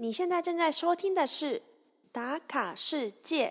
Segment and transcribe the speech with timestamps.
[0.00, 1.56] 你现在正在收听的是
[2.12, 3.48] 《打卡世界》。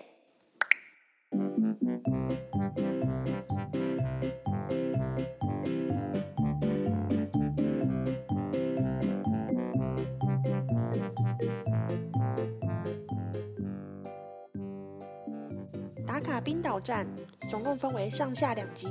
[16.06, 17.06] 打卡冰岛站
[17.46, 18.88] 总共分为上下两集，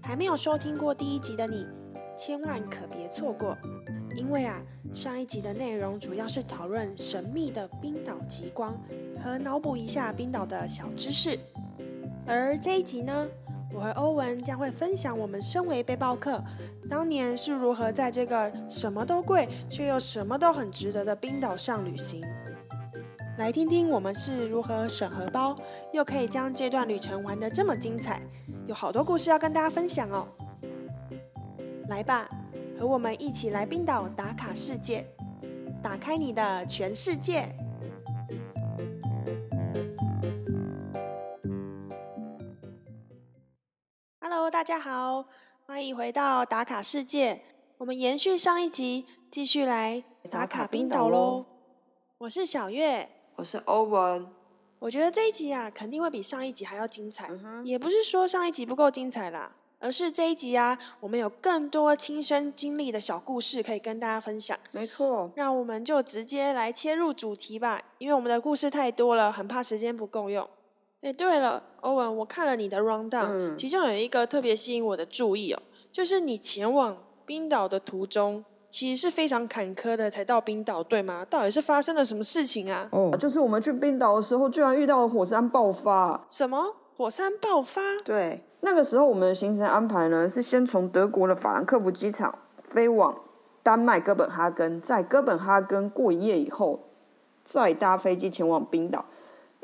[0.00, 1.66] 还没有收听过第一集的你，
[2.16, 3.58] 千万可别错过。
[4.14, 4.62] 因为啊，
[4.94, 8.78] 上一集的内容主要是讨论神秘的冰岛极光
[9.22, 11.38] 和脑补一下冰岛的小知识，
[12.26, 13.28] 而这一集呢，
[13.72, 16.42] 我和欧文将会分享我们身为背包客，
[16.88, 22.22] 当年是如何在这个什么都贵却又什么都很值得的冰岛上旅行。
[23.38, 25.54] 来听听我们是如何省荷包，
[25.92, 28.20] 又可以将这段旅程玩得这么精彩，
[28.66, 30.28] 有好多故事要跟大家分享哦。
[31.88, 32.28] 来吧，
[32.80, 35.04] 和我们一起来冰岛打卡世界，
[35.82, 37.54] 打开你的全世界。
[44.18, 45.26] Hello，大家好，
[45.66, 47.42] 欢迎回到打卡世界。
[47.76, 51.44] 我们延续上一集，继续来打卡冰岛喽。
[52.16, 53.10] 我是小月。
[53.36, 54.26] 我是欧文，
[54.78, 57.28] 我觉得这一集啊，肯定会比上一集还要精彩。
[57.62, 64.56] 也不是说上一集不够精彩啦，而是这一集啊，我们有更多亲身经历的小故事可以跟大家分享。
[64.70, 70.46] 没错，那我们就直接来切入主题吧，因为我们的故事太多了，很怕时间不够用。
[71.00, 81.24] 哎，对了，欧文，我看了你的 rundown，、嗯其中有一个特别吸引我的注意哦，就是你前往冰岛的途中，其实是非常坎坷的才到冰岛，对吗？
[81.24, 82.86] 到底是发生了什么事情啊？
[82.92, 86.26] 哦，就是我们去冰岛的时候，居然遇到了火山爆发。
[86.28, 87.80] 什么火山爆发？
[88.04, 93.18] 对，那个时候我们的行程安排呢，是先从德国的法兰克福机场飞往
[93.62, 96.78] 丹麦哥本哈根，在哥本哈根过一夜以后，
[97.42, 99.06] 再搭飞机前往冰岛。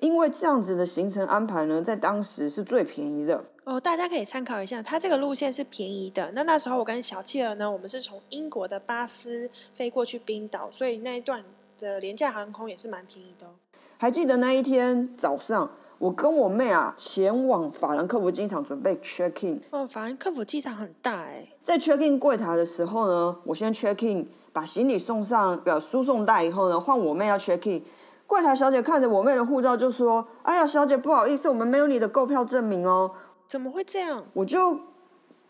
[0.00, 3.44] 因为这样子的行程安排呢，在当时是最便宜的。
[3.64, 6.32] 哦，大家可以参考一下，它这个路线是便宜的。
[6.34, 11.44] 那那时候我跟小企鹅呢，我们是从英国的巴斯飞过去冰岛，所以那一段
[11.76, 13.50] 的廉价航空也是蛮便宜的哦。
[13.98, 19.60] 还记得那一天早上，我跟我妹啊前往法兰克福机场准备 check in。
[19.70, 21.48] 哦，法兰克福机场很大哎。
[21.62, 27.82] 在 check in 柜台的时候呢，我先 check in，把行李送上呃输送带以后呢，换我妹要 check in。
[28.26, 33.12] 柜台小姐看着我妹的护照就说：“哎呀，小姐不好意思，我们没有你的购票证明哦。
[33.46, 34.78] 怎么会这样？”我就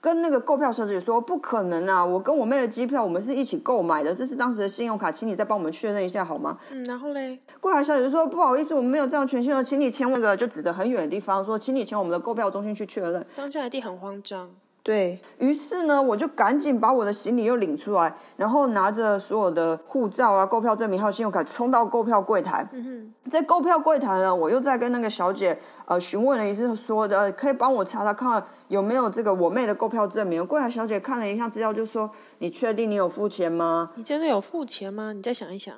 [0.07, 14.49] 跟那个购票小姐说：“不可能啊，我跟我妹的机票我们是一起购买的，这是当时的信用卡，请你再帮我们确认一下好吗？”嗯，然后嘞，柜台小姐就说：“不好意思，我们没有这样权限哦，请你签那个就指着很远的地方说，请你前往我们的购票中心去确认。”当下的地很慌张。
[14.87, 22.65] 对于是呢，我就赶紧把我的行李又领出来，然后拿着所有的护照啊、购票证明还有信用卡冲到购票柜台。
[22.73, 30.47] 嗯哼，在购票柜台呢，我又再跟那个小姐呃询问了一次，说的、呃可以帮我查查看有没有这个我妹的购票证明。
[30.47, 32.09] 柜台小姐看了一下资料，就说
[32.39, 35.13] ：“你确定你有付钱吗你真的有付钱吗？
[35.13, 35.75] 你再想一想。？”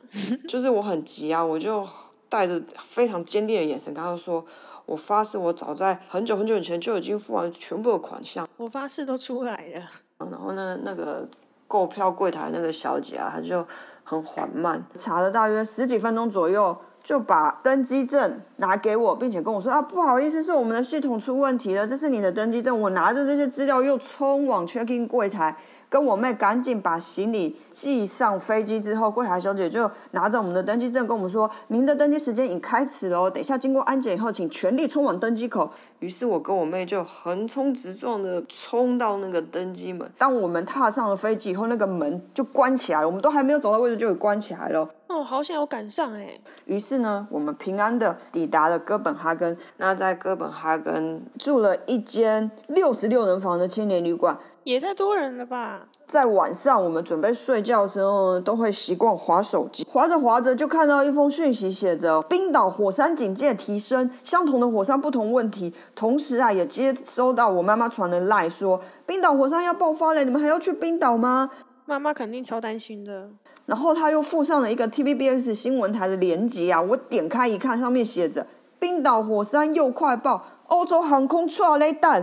[0.47, 1.89] 就是我很急啊，我就
[2.29, 4.45] 带着非常坚定的眼神跟她说
[4.89, 9.83] ：“我发誓，我早在很久很久以前就已经付完全部的款项。”我发誓都出来了。
[10.31, 11.29] 然后呢，那个
[11.67, 13.67] 购票柜台那个小姐啊，她就
[14.03, 22.81] 很缓慢，查了大约十几分钟左右，就把登机证拿给我，并且跟我说啊，不好意思，是我们的系统出问题了，这是你的登机证。
[22.81, 25.55] 我拿着这些资料又冲往 check in 柜台。
[25.89, 40.09] 跟我妹赶紧把行李寄上飞机之后，柜台小姐就拿着我们的登机证跟我们说：“您的登机时间已开始了哦，等一下经过安检以后，请全力冲往登机口。”于是我跟我妹就横冲直撞的冲到那个登机门。
[40.17, 44.89] 当我们踏上了飞机以后，那个门就关起来了，我们都还没有走到位置就给关起来了。
[45.09, 46.39] 哦，好想有赶上哎。
[46.67, 49.57] 于是呢，我们平安的抵达了哥本哈根。
[49.79, 54.39] 那在哥本哈根住了一间六十六人房的青年旅馆。
[54.69, 55.89] 也太多人了吧？
[56.07, 65.73] 在晚上我们准备睡觉的时候呢，都会习惯划手机，划着划着就看到一封讯息，写着“冰岛火山警戒提升，相同的火山不同问题”。
[65.97, 71.49] 同时啊，也接收到我妈妈传的赖说，冰岛火山要爆发了，你们还要去冰岛吗？
[71.87, 73.31] 妈妈肯定超担心的。
[73.65, 78.47] 然后他又附上了一个 TVBS 新闻台的连接啊，我点开一看，上面写着
[78.79, 82.23] “冰岛火山又快爆，欧洲航空错雷弹”。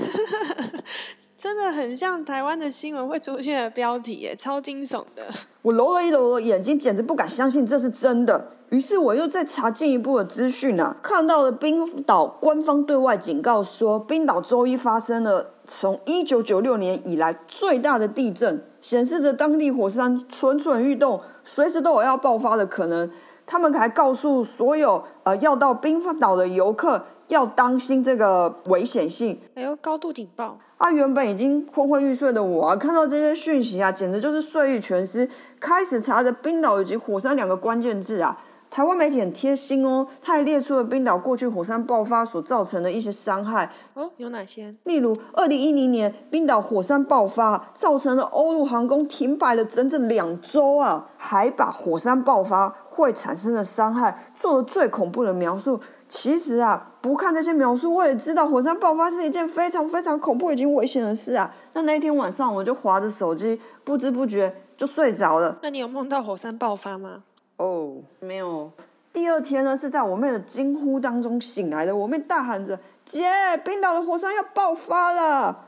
[1.46, 5.22] 真的很像台湾的新闻会出现的标题耶，超惊悚的。
[5.62, 8.50] 我揉了一揉我的眼睛，简直不敢相信这是真的。
[8.70, 23.08] 于是我又再查进一步的资讯啊，看到了冰岛官方对外警告说，冰岛周一发生了从一九九六年以来最大的地震，显示着当地火山蠢蠢欲动，随时都有要爆发的可能。
[23.48, 29.40] 他们还告诉所有呃要到冰岛的游客要当心这个危险性。
[29.56, 30.58] 还有高度警报。
[30.78, 35.30] 啊，原本已经昏昏欲睡的我啊，看到这些讯息啊，简直就是睡意全失，
[35.60, 38.38] 开始查着冰岛以及火山两个关键字啊。
[38.70, 44.76] 台湾媒体很贴心哦，他还列出了冰岛过去火山爆发所造成的一些伤害哦，有哪些？
[44.84, 55.80] 例如，二零一零年冰岛火山爆发，造成了欧陆航空停摆了整整两周啊，还把火山爆发会产生的伤害做了最恐怖的描述。
[56.08, 61.52] 其实啊，不看这些描述，我也知道火山爆发是一件非常非常恐怖、已经危险的事啊。
[61.74, 65.58] 那那一天晚上，我就划着手机，不知不觉就睡着了。
[65.64, 67.24] 那你有梦到火山爆发吗？
[67.58, 68.72] 哦，没有。
[69.12, 71.96] 第二天呢，是在我妹的惊呼当中醒来的。
[71.96, 73.26] 我妹大喊着：“姐，
[73.66, 75.66] 冰岛的火山要爆发了！”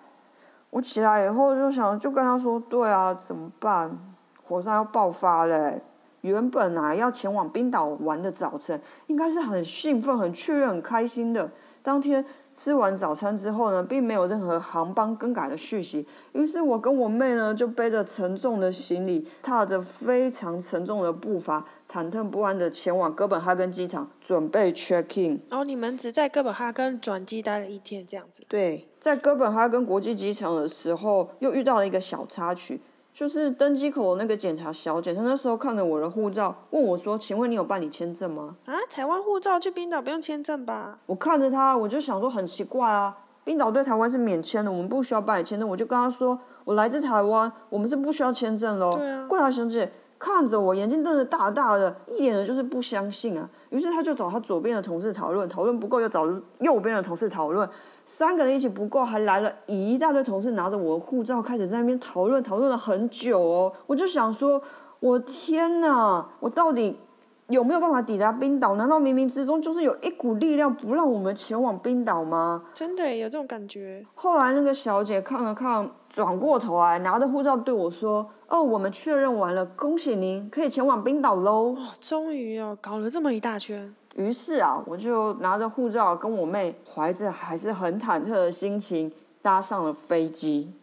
[0.70, 3.98] 我起来以后就想，就跟她说：“对啊，怎么办？
[4.48, 5.82] 火山要爆发嘞！”
[6.28, 11.50] 原本啊，要前往冰岛玩的早晨，应该是很兴奋、很雀跃、很开心的。
[11.82, 12.24] 当天。
[12.60, 16.04] 吃完早餐之后呢，并没有任何航班更改的讯息。
[16.34, 25.40] 于是我跟我妹呢，就背着沉重的行李，踏着非常沉重的步伐，忐忑不安的前往哥本哈根机场，准备 check in。
[25.50, 28.42] 然后你们只在哥本哈根转机待了一天，这样子。
[28.48, 32.82] 对，在哥本哈根国际机场的时候，又遇到了一个小插曲。
[33.18, 41.00] 就是登机口那个检查小姐，她那时候看着我的护照，问我说：“请问你有办理签证吗？”啊，台湾护照去冰岛不用签证吧？
[41.08, 45.68] 我看着她，我就想说很奇怪啊，冰岛对台湾是免签的，我们不需要办理签证。
[45.68, 49.26] 我就跟她说：“我来自台湾，我们是不需要签证喽。”对啊。
[49.28, 53.50] 柜台小姐看着我，眼睛瞪得大大的，一眼的就是不相信啊。
[53.72, 56.24] 于是她就找她左边的同事讨论，讨论不够又找
[56.60, 57.68] 右边的同事讨论。
[58.08, 63.72] 三个人一起不够，还来了一大堆同事拿着我的护照，开始在那边讨论，讨论了很久哦。
[63.86, 64.60] 我就想说，
[65.02, 66.98] 我天哪，我到底
[67.50, 68.76] 有没有办法抵达冰岛？
[68.76, 72.64] 难道冥冥之中就是有一股力量不让我们前往冰岛吗？
[72.74, 74.04] 真的有这种感觉。
[74.16, 83.94] 后来那个小姐看了看，转过头来拿着护照对我说：“哦，我们确认完了，恭喜您可以前往冰岛喽。”哦，终于哦，搞了这么一大圈。
[84.18, 89.12] 于是啊，我就拿着护照，跟我妹怀着还是很忐忑的心情
[89.44, 90.74] 搭上了飞机。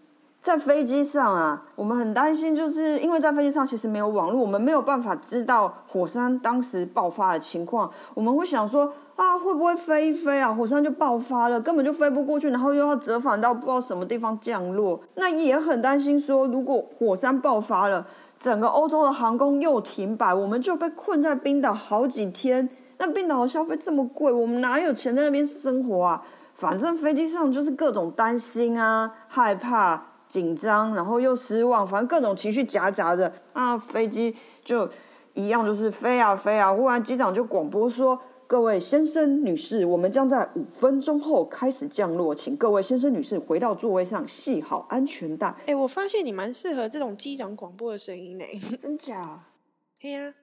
[0.40, 7.90] 在飞机上啊，我们很担心，就是因为在飞机上其实没有网络，我们没有办法知道火山当时爆发的情况。
[8.12, 15.00] 我们会想说啊，会不会飞一飞啊，火山就爆发了，根本就飞不过去，然后又要折返到不知道什么地方降落。
[15.16, 18.06] 那也很担心说，如果火山爆发了，
[18.38, 22.68] 整个欧洲的航空又停摆，我们就被困在冰岛好几天。
[22.98, 26.24] 那冰岛的消费这么贵，我们哪有钱在那边生活啊？
[26.54, 33.32] 反正飞机上就是各种担心啊、害怕、紧张，然后又失望，反正各种情绪夹杂着。
[33.52, 34.88] 啊，飞机就
[35.32, 36.72] 一样，就是飞啊飞啊。
[36.72, 48.44] 忽然机长就广播说：“各位先生、女士，我们将在五分钟后开始降落，请各位先生、女士回到座位上，系好安全带。”哎，我发现你蛮适合这种机长广播的声音呢。
[48.80, 49.40] 真假？
[50.00, 50.34] 对呀。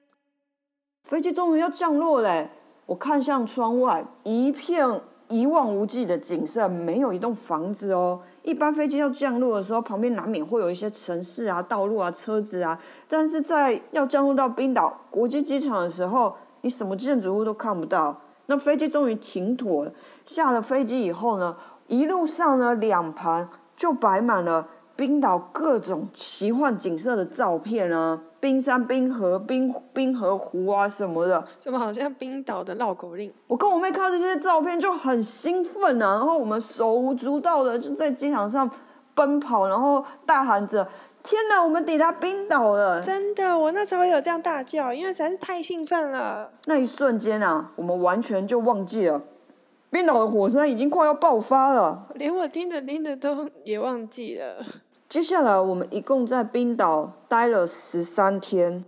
[1.04, 2.48] 飞机终于要降落嘞！
[2.86, 8.20] 我看向窗外，一片一望无际的景色，没有一栋房子哦。
[8.42, 12.78] 一般飞机要降落的时候，旁边难免会有一些城市啊、道路啊、车子啊。
[13.08, 18.18] 但是在要降落到冰岛国际机场的时候，你什么建筑物都看不到。
[18.46, 19.92] 那飞机终于停妥了。
[20.24, 21.56] 下了飞机以后呢，
[21.88, 28.22] 一路上呢，两旁就摆满了冰岛各种奇幻景色的照片啊。
[28.42, 33.32] 冰山、冰河、冰冰河湖啊什么的，怎么好像冰岛的绕口令？
[33.46, 38.68] 我跟我妹看到这些照片就很兴奋啊，然后我们手舞足蹈的就在机场上
[39.14, 40.88] 奔跑，然后大喊着
[41.22, 46.50] ：“天哪，我们抵达冰岛了！”真的，我那时候有这样大叫，因为实在是太兴奋了。
[46.64, 49.22] 那一瞬间啊，我们完全就忘记了
[49.88, 54.56] 冰岛的火山已经快要爆发了，连我听着听着都也忘记了。
[55.12, 58.82] 接下来，我们一共在冰岛待了十三天，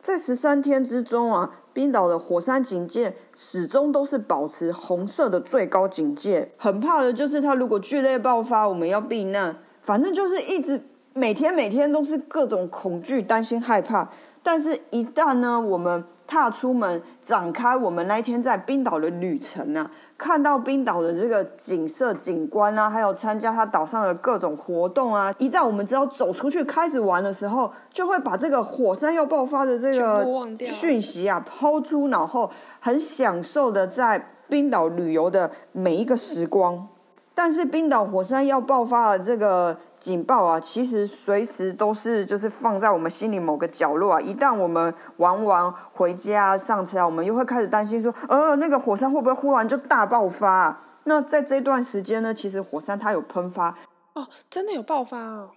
[0.00, 6.52] 在十三天之中啊，冰岛的火山警戒始终都是保持红色的最高警戒。
[6.56, 9.56] 很怕的就是它如果剧烈爆发，我们要避难。
[9.82, 10.80] 反正就是一直
[11.12, 14.08] 每天每天都是各种恐惧、担心、害怕。
[14.44, 30.26] 但是，一旦呢，我们踏出门，展开我们那一天在冰岛的旅程啊，看到冰岛的这个景色景观啊，还有参加它岛上的各种活动啊，一旦我们只要走出去开始玩的时候，就会把这个火山要爆发的这个
[30.58, 32.50] 讯息啊抛出脑后，
[32.80, 36.88] 很享受的在冰岛旅游的每一个时光。
[37.34, 39.76] 但是冰岛火山要爆发的这个。
[40.04, 44.20] 警报啊，其实随时都是就是放在我们心里某个角落啊。
[44.20, 50.78] 一旦我们玩完回家上车，我们又会开始担心说，呃，那个火山会不会忽然就大爆发？
[51.04, 53.74] 那在这段时间呢，其实火山它有喷发
[54.12, 55.52] 哦，真的有爆发哦。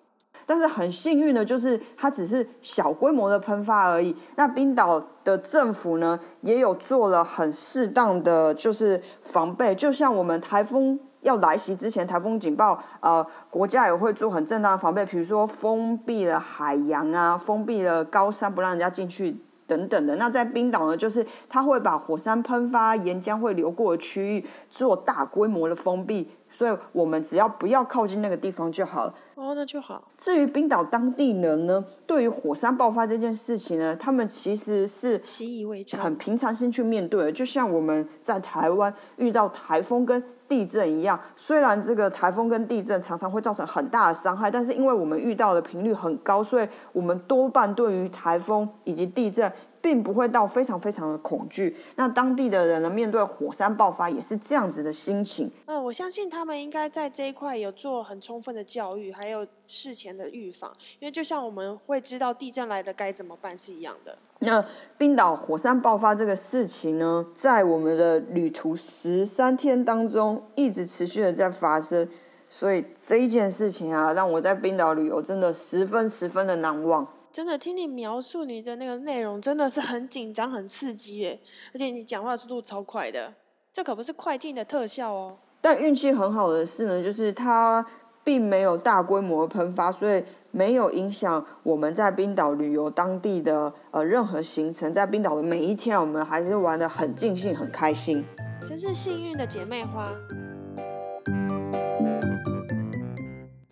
[0.46, 4.16] 但是很幸运的就是它只是小规模的喷发而已。
[4.38, 10.98] 那冰岛的政府呢，也有做了很适当的就是防备，就像我们台风。
[11.22, 20.16] 要来袭之前，台风警报，呃，国家也会做很正当的防备，比如说封闭了海洋啊，封闭了高山，不让人家进去等等的。
[20.16, 26.32] 那在冰岛呢，就是它会把火山喷发、岩浆会流过的区域做大规模的封闭。
[26.50, 29.14] 所以我们只要不要靠近那个地方就好了。
[29.36, 30.08] 哦，那就好。
[30.18, 37.32] 至于冰岛当地人呢，对于火山爆发这件事情呢，他们其实是习以为常，很平常心去面对的。
[37.32, 49.52] 就像我们在台湾遇到台风跟地震一样，虽然这个台风跟地震常常会造成很大的伤害，但是因为我们遇到的频率很高，所以我们多半对于台风以及地震。
[49.88, 51.74] 并不会到非常非常的恐惧。
[51.96, 55.50] 那当地的人呢，面对火山爆发也是这样子的心情。
[55.66, 60.70] 嗯，我相信他们应该在这一块有做很充分的教育，还有事前的预防。
[61.00, 64.18] 因为就像我们会知道地震来了该怎么办是一样的。
[64.40, 64.62] 那
[64.98, 72.06] 冰岛火山爆发这个事情呢，在我们的旅途十三天当中一直持续的在发生，
[72.50, 77.08] 所以这一件事情啊，让我在冰岛旅游真的十分十分的难忘。
[77.38, 81.40] 真的听你描述你的那个内容，真的是很紧张、很刺激耶！
[81.72, 83.32] 而且你讲话速度超快的，
[83.72, 85.38] 这可不是快进的特效哦。
[85.62, 87.86] 但运气很好的是呢，就是它
[88.24, 94.92] 并没有大规模喷发，所以没有影响我们在冰岛旅游当地的呃任何行程。
[94.92, 98.26] 在冰岛的每一天，我们还是玩的很尽兴、很开心。
[98.68, 100.10] 真是幸运的姐妹花。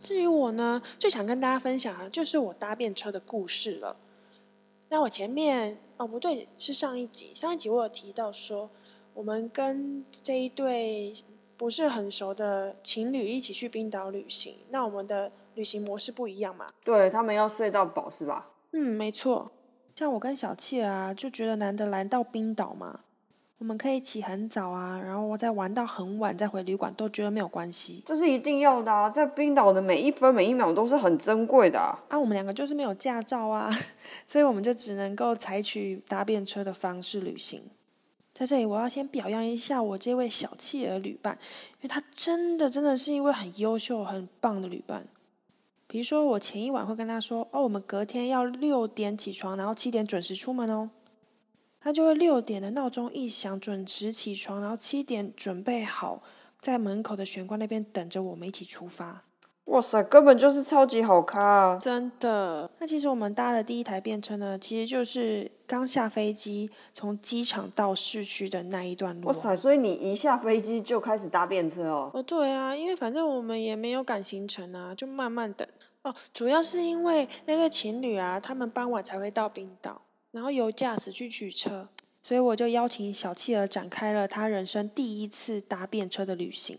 [0.05, 3.97] 至于我呢，最想跟大家分享的就是我搭便车的故事了。
[4.89, 8.69] 那我前面哦不对，是上一集，上一集我有提到说，
[9.15, 11.15] 我们跟这一对
[11.57, 14.59] 不是很熟的情侣一起去冰岛旅行。
[14.69, 16.67] 那我们的旅行模式不一样嘛？
[16.83, 18.51] 对他们要睡到饱是吧？
[18.73, 19.51] 嗯，没错。
[19.95, 23.01] 像我跟小气啊，就觉得难得来到冰岛嘛。
[23.57, 28.03] 我们可以起很早啊，然后再玩到很晚再回旅馆，都觉得没有关系。
[28.05, 31.97] 这是一定要的啊，在冰岛的每一分每一秒都是很珍贵的啊。
[32.09, 33.71] 啊，我们两个就是没有驾照啊，
[34.27, 37.61] 所以我们就只能够采取搭便车的方式旅行。
[38.33, 41.37] 在这里，我要先表扬一下我这位小气儿旅伴，
[41.81, 45.07] 因为他真的真的是一位很优秀、很棒的旅伴。
[45.87, 50.89] 比如说，我前一晚会跟他说：“哦，我们隔天要六点起床，然后七点准时出门哦。”
[51.85, 56.19] 他就会六点的闹钟一响，准时起床，然后七点准备好，
[56.59, 59.23] 在门口的玄关那边等着我们一起出发。
[59.65, 61.77] 哇塞，根本就是超级好咖啊！
[61.77, 62.71] 真的。
[62.79, 69.27] 那其实我们搭的第一台便车呢，其实就是刚下飞机从机场到市区的那一段路。
[69.27, 72.09] 哇塞，所以你一下飞机就开始搭便车哦？
[72.15, 75.67] 哦，对啊，因为反正我们也没有赶行程啊，就慢慢等。
[76.01, 80.01] 哦，主要是因为那对情侣啊，他们傍晚才会到冰岛。
[80.35, 81.87] 然后由驾驶去取车，
[82.21, 86.77] 所以我就邀请小企鹅展开了他人生第一次搭便车的旅行。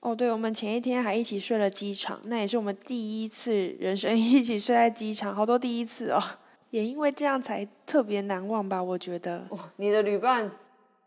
[0.00, 6.20] 哦，对，我们前一天还一起睡了机场，那也是我们第一次人生一起睡在机场，好多第一次哦，
[6.70, 8.82] 也因为这样才特别难忘吧？
[8.82, 9.46] 我觉得。
[9.50, 10.50] 哇，你的旅伴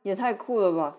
[0.04, 0.96] 也太酷了吧！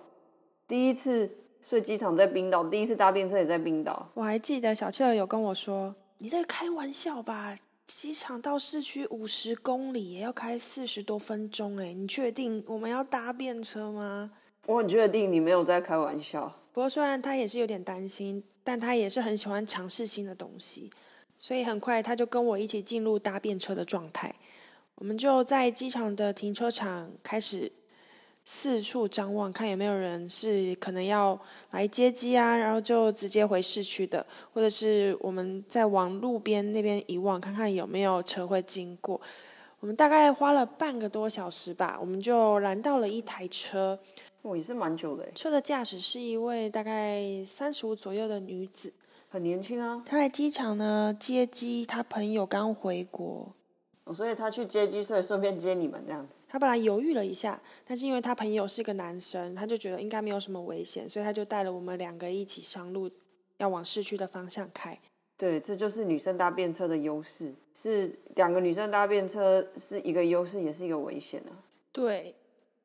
[0.68, 1.34] 第一次
[1.66, 4.10] 睡机场在冰岛，第一次搭便车也在冰岛。
[4.12, 7.56] 我还记得小企鹅有跟我说：“你在开玩笑吧？”
[7.88, 11.94] 机场到市区五十公里，也要开四十多分钟哎！
[11.94, 14.30] 你确定我们要搭便车吗？
[14.66, 16.54] 我很确定你没有在开玩笑。
[16.72, 20.90] 不过虽然他也是有点担心，但他也是很喜欢尝试新的东西，
[21.38, 24.34] 所以很快他就跟我一起进入搭便车的状态。
[24.96, 27.72] 我们就在机场的停车场开始。
[28.50, 31.38] 四处张望，看有没有人是可能要
[31.70, 34.24] 来接机啊，然后就直接回市区的，
[34.54, 39.20] 或者是我们再往路边那边一望，看看有没有车会经过。
[39.80, 44.00] 我们大概花了半个多小时吧，我们就拦到了一台车。
[44.40, 45.30] 哦，也是蛮久的。
[45.34, 48.90] 车的驾驶是一位大概三十五左右的女子，
[49.28, 50.02] 很年轻啊。
[50.06, 53.52] 她来机场呢接机，她朋友刚回国。
[54.14, 56.34] 所以他去接机，所以顺便接你们这样子。
[56.48, 63.10] 他本来犹豫了一下，但是因为他朋友是个男生，他就觉得应该没有什么危险，所以他就带了我们两个一起上路，
[63.58, 64.98] 要往市区的方向开。
[65.36, 71.62] 对，这就是女生搭便车的优势，是两个女生搭便车是一个优势，也是一个危险啊。
[71.92, 72.34] 对，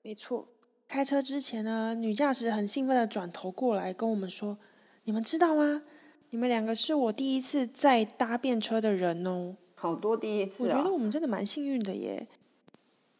[0.02, 0.48] 没错。
[0.88, 4.60] 开车之前呢，女驾驶很兴奋的转头过来跟我们说
[5.06, 5.82] ：“你们知道吗？
[6.30, 9.56] 你们两个是我第一次在搭便车的人哦。
[9.84, 12.26] 好多第一次我觉得我们真的蛮幸运的耶，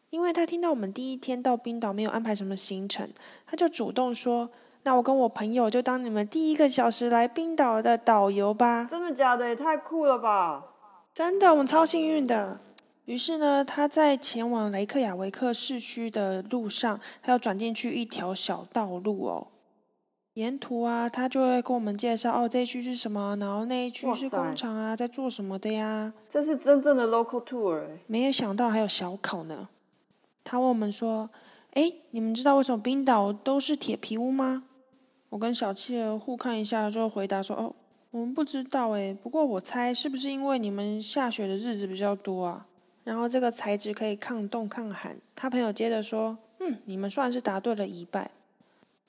[0.08, 3.10] 因为他听到我们第一天到冰岛没有安排什么行程，
[3.46, 4.48] 他就主动说
[4.84, 9.48] ：“那我跟我朋友就当你们第一个小时来冰岛的导游吧。”真的假的？
[9.48, 10.64] 也太酷了吧！
[11.12, 12.60] 真的，我们超幸运的。
[13.04, 19.48] 于是呢，他在前往雷克雅维克市区的路上，他要转进去一条小道路哦。
[20.34, 26.12] 沿途啊，他就会跟我们介绍哦，这一区是什么，然后那一区是工厂啊，在做什么的呀。
[26.28, 27.84] 这是真正的 local tour。
[28.08, 29.68] 没有想到还有小考呢。
[30.42, 31.30] 他问我们说
[31.74, 34.64] ：“哎，你们知道为什么冰岛都是铁皮屋吗？”
[35.30, 37.74] 我跟小企鹅互看一下，就回答说：“哦，
[38.10, 42.66] 我们不知道哎，不过我猜是不是因为你们下雪的日子比较多啊？
[43.04, 48.32] 然后这个材质可以抗冻抗寒。”他朋友接着说：“嗯，你们算是答对了一半。”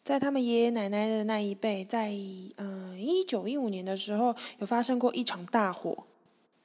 [0.06, 2.12] 在他们爷爷奶奶的那一辈，在
[2.58, 6.06] 嗯一九一五年的时候，有发生过一场大火。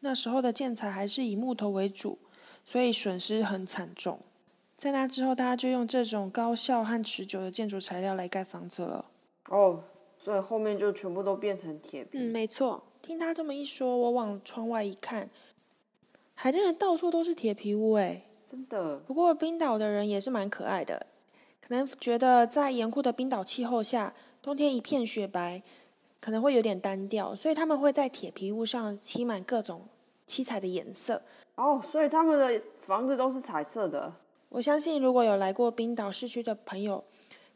[0.01, 2.19] 那时候的建材还是以木头为主，
[2.67, 4.21] 所以损失很惨重。
[4.77, 9.07] 在那之后，大家就用这种高效和持久的建筑材料来盖房子了。
[9.49, 9.85] 哦，
[10.23, 12.19] 所以后面就全部都变成铁皮。
[12.19, 12.85] 嗯，没错。
[13.01, 15.31] 听他这么一说，我往窗外一看，
[16.35, 18.27] 还真的到处都是铁皮屋哎。
[18.51, 18.99] 真的。
[18.99, 21.07] 不过冰岛的人也是蛮可爱的。
[21.71, 24.13] 可能觉得在严酷的冰岛气候下，
[24.43, 25.63] 冬天一片雪白，
[26.21, 29.83] 可能会有点单调，所以他们会在铁皮屋上漆满各种
[30.27, 31.23] 七彩的颜色。
[31.55, 34.13] 哦，所以他们的房子都是彩色的。
[34.49, 37.05] 我相信如果有来过冰岛市区的朋友，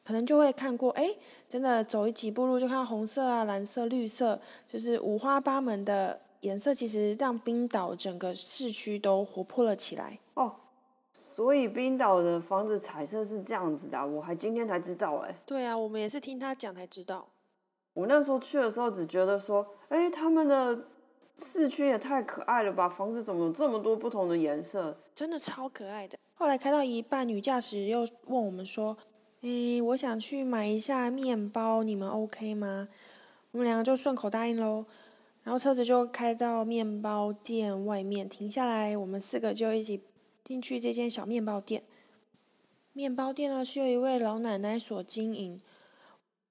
[0.04, 1.08] 可能就会看过，哎，
[1.48, 10.20] 真的走一几步路就看到红色啊、蓝色、绿色，就是五花八门的颜色，其实让冰岛整个市区都活泼了起来。
[10.34, 10.54] 哦。
[11.34, 15.34] 所以冰岛的房子彩色是这样子的，我还今天才知道哎。
[15.44, 17.28] 对啊，我们也是听他讲才知道。
[17.92, 20.86] 我那时候去的时候只觉得说，哎，他们的
[21.36, 24.96] 市区也太可爱了吧，房子怎么有这么多不同的颜色？
[25.12, 26.16] 真的超可爱的。
[26.34, 28.96] 后来开到一半，女驾驶又问我们说，
[29.42, 32.88] 哎，我想去买一下面包，你们 OK 吗？
[33.50, 34.86] 我们两个就顺口答应喽。
[35.42, 40.00] 然后车子就开到面包店外面停下来，我们四个就一起。
[40.44, 41.82] 进去这间小面包店，
[42.92, 45.58] 面包店呢是由一位老奶奶所经营。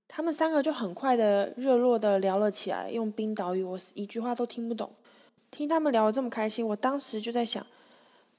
[0.08, 4.94] 他们三个就很快的热络的聊了起来，用冰岛语，我一句话都听不懂。
[5.52, 7.64] 听他们聊的这么开心，我当时就在想，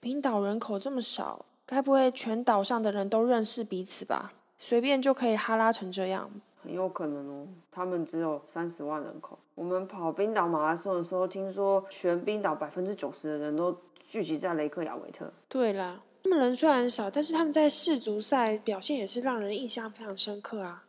[0.00, 4.32] 冰岛人口这么少，该不会全岛上的人都认识彼此吧？
[4.58, 6.28] 随便就可以哈拉成这样？
[6.60, 7.46] 很有可能哦。
[7.70, 9.38] 他们只有三十万人口。
[9.54, 13.78] 我们跑冰岛马拉松的时候，听说全冰岛百分之九十的人都。
[14.14, 15.32] 聚集在雷克雅维特。
[15.48, 20.84] 对啦，他们人虽然少，但是他们在世足赛表现也是让人印象非常深刻啊。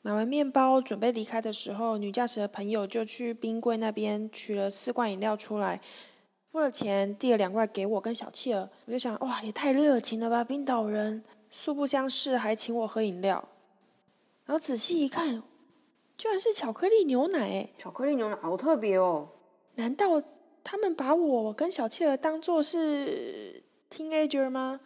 [0.00, 5.82] 买完面包准备离开的时候，女驾驶的朋友就去冰柜那边取了四罐饮料出来，
[6.50, 8.70] 付了钱，递了两罐给我跟小企鹅。
[8.86, 13.46] 我就想，哇，也太热情了吧，冰岛人素不相识还请我喝饮料。
[14.46, 15.42] 然后仔细一看，
[16.16, 17.68] 居然是巧克力牛奶！
[17.76, 19.28] 巧克力牛奶好特别哦。
[19.74, 20.22] 难道？
[20.64, 24.80] 他们把我跟小企鹅当做是 teenager 吗？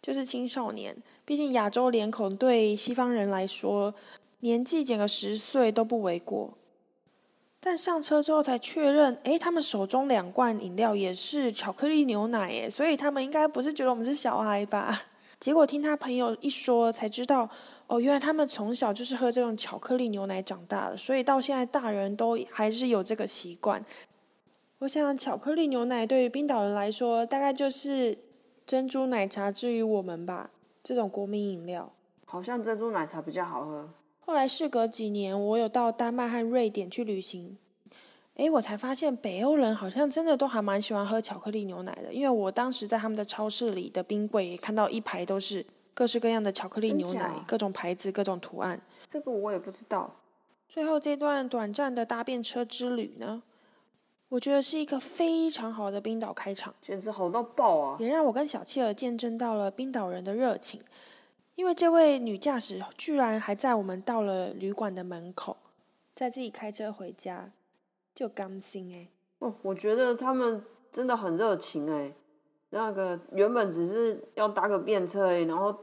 [0.00, 0.96] 就是青少年。
[1.24, 3.94] 毕竟亚洲脸孔对西方人来说，
[4.40, 6.54] 年纪减个十岁都不为过。
[7.60, 15.02] 但上车之后才确认，诶，他们手中两罐饮料也是巧克力牛奶，诶，所以他们应该不是觉得我们是小孩吧？
[15.40, 17.50] 结果听他朋友一说，才知道，
[17.88, 23.84] 哦，原来他们从小就是喝这种巧克力牛奶长大的，所以到现在大人都还是有这个习惯。
[24.80, 28.16] 我想，巧克力牛奶对于冰岛人来说，大概就是
[28.64, 30.50] 珍珠奶茶之于我们吧。
[30.84, 31.92] 这种国民饮料，
[32.24, 33.90] 好像珍珠奶茶比较好喝。
[34.20, 37.58] 后来事隔几年，我有到丹麦和瑞典去旅行，
[38.34, 42.14] 诶，我才发现北欧人好像真的都还蛮喜欢喝巧克力牛奶的。
[42.14, 48.80] 因为我当时在他们的超市里的冰柜也看到一排都是各式各样的巧克力牛奶，各种牌子、各种图案。
[49.10, 50.14] 这个我也不知道。
[50.68, 53.42] 最后这段短暂的搭便车之旅呢？
[54.30, 57.96] 我觉得是一个非常好的冰岛开场，简直好到爆啊！
[57.98, 60.82] 也让我跟小企鹅见证到了冰岛人的热情，
[61.54, 65.56] 因为这位女驾驶居然还在我们到了旅馆的门口，
[66.14, 67.52] 再自己开车回家，
[68.14, 69.08] 就甘心哎！
[69.38, 70.62] 哦，我觉得他们
[70.92, 72.12] 真的很热情哎，
[72.68, 75.74] 那个原本只是要搭个便车，然后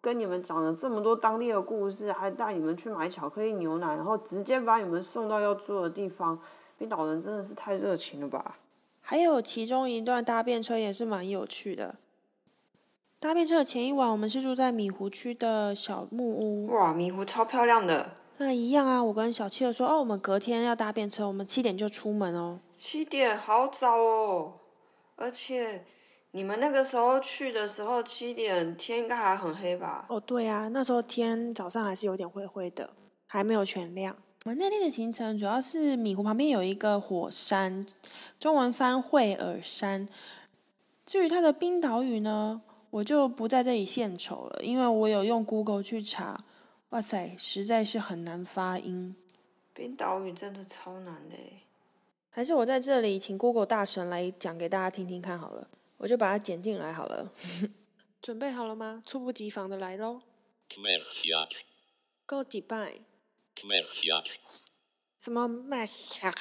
[0.00, 6.40] 跟你们讲了这么多当地的故事，还带你们去买巧克力牛奶，然后直接把你们送到要住的地方。
[6.82, 8.58] 冰岛人真的是太热情了吧！
[9.00, 11.94] 还有其中一段搭便车也是蛮有趣的。
[13.20, 16.66] 搭便车的前一晚，我们是住在米湖区的小木屋。
[16.72, 18.14] 哇，米湖超漂亮的！
[18.38, 22.58] 那一样啊，我跟小七儿说，哦，我们隔天要搭便车，我们七点就出门哦。
[22.76, 24.54] 七点好早哦，
[25.14, 25.84] 而且
[26.32, 30.04] 你们那个时候去的时候，七点天应该还很黑吧？
[30.08, 32.90] 哦，对啊，那时候天早上还是有点灰灰的，
[33.28, 34.16] 还没有全亮。
[34.44, 37.86] 我们那天的行程主要是米湖旁边有一个火山，
[38.40, 40.08] 中文翻惠尔山。
[41.06, 46.44] 至于它的冰岛语呢，我就不在这里献丑了，因为我有用 Google 去查。
[46.88, 49.14] 哇塞，实在是很难发音。
[49.72, 51.36] 冰岛语真的超难的
[52.28, 57.32] 还是我在这里请 Google 大神来讲给大家听听看好了，我就把它剪进来好了。
[58.20, 59.04] 准备好了吗？
[59.06, 60.22] 猝不及防的来喽。
[62.26, 63.11] Go 几拜。
[65.18, 66.32] 什么 match？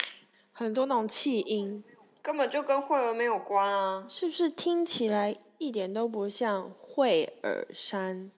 [0.51, 1.83] 很多那种气音，
[2.21, 4.05] 根本就跟惠儿没有关啊！
[4.09, 8.31] 是不是听起来一点都不像惠尔山？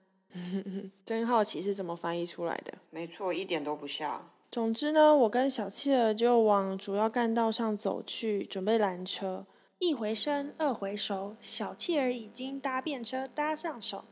[1.04, 2.74] 真好奇是怎么翻译出来的。
[2.90, 4.30] 没错，一点都不像。
[4.50, 9.46] 总之呢，我跟小企鹅就往主要干道上走去，准备拦车。
[9.78, 14.04] 一回生，二回熟，小企鹅已经搭便车搭上手，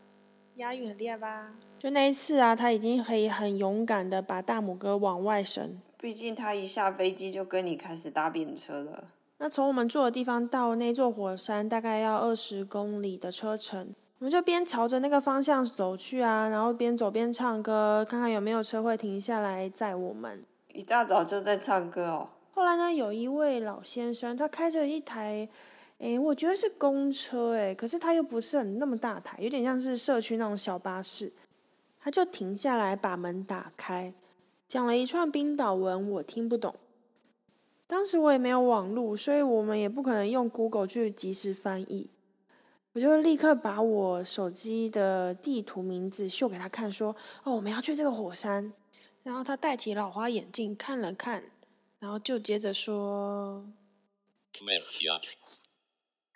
[0.57, 1.53] 押韵很厉害吧？
[1.79, 5.81] 就那一次啊，他已经可以很勇敢的把大拇哥往外伸。
[5.99, 9.05] 毕竟他一下飞机就跟你开始搭便车了。
[9.39, 13.95] 那从我们住的地方到那座火山，大概要二十公里的车程。
[14.19, 20.45] 我们就边朝着那个方向走去啊，然后边走边唱歌，看看有没有车会停下来载我们。
[20.73, 22.29] 一大早就在唱歌哦。
[22.53, 25.49] 后来呢，有一位老先生，他开着一台，
[26.03, 31.33] 诶，我觉得是公车，诶，可是它又不是很那么大台，有点像是社区那种小巴士。
[32.01, 34.13] 他就停下来把门打开，
[34.67, 36.75] 讲了一串冰岛文，我听不懂。
[37.87, 42.11] 当时我也没有网络，所以我们也不可能用 Google 去及时翻译。
[42.95, 48.73] 我就立刻把我手机的地图名字秀给他看，说：“哦，我们要去这个火山。”
[49.23, 51.45] 然后他戴起老花眼镜看了看，
[52.01, 53.65] 然后就接着说：“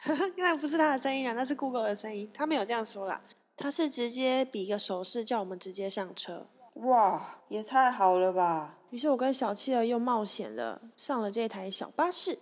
[0.37, 2.31] 那不是他的声音啊，那是 Google 的声音。
[2.33, 3.21] 他没有这样说啦，
[3.57, 6.47] 他是直接比一个手势叫我们直接上车。
[6.75, 8.75] 哇，也太好了吧！
[8.91, 12.39] 于是我跟小企鹅又冒险了，上了这台小巴士。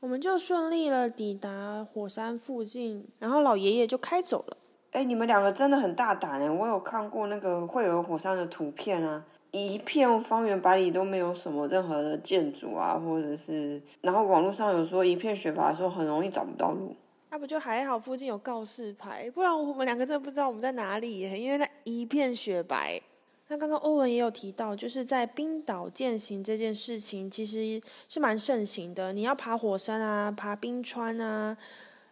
[0.00, 4.56] 我们就顺利了抵达火山附近，然后老爷爷就开走了。
[4.92, 6.48] 哎，你们两个真的很大胆哎！
[6.48, 16.94] 我有看过那个惠尔火山的图片啊，一片方圆百里都没有什么任何的建筑啊，或者是，然后网络上有说一片雪白的时候很容易找不到路。
[17.30, 23.00] 那不就还好，附近有告示牌，不然我们两个真的不知道我们在哪里耶，因为那一片雪白。
[23.50, 29.14] 那刚刚欧文也有提到，就是在冰岛践行这件事情，其实是蛮盛行的。
[29.14, 31.56] 你要爬火山啊，爬冰川啊，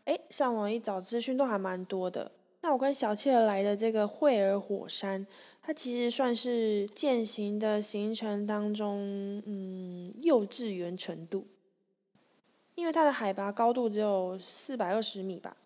[0.06, 2.32] 诶，上网一找资讯都还蛮多的。
[2.62, 5.26] 那我跟小切儿来的这个惠尔火山，
[5.66, 11.48] 它其实算是践行的行程当中，嗯，幼稚园程度，
[12.76, 15.56] 因为它的海拔高度只有四百二十米吧。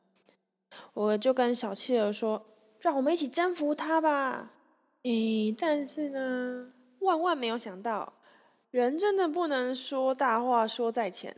[0.95, 2.47] 我就跟小企鹅说，
[2.79, 4.55] 让我们一起征服它吧。
[5.03, 8.15] 诶，但是呢，万万没有想到，
[8.71, 11.37] 人真的不能说大话说在前。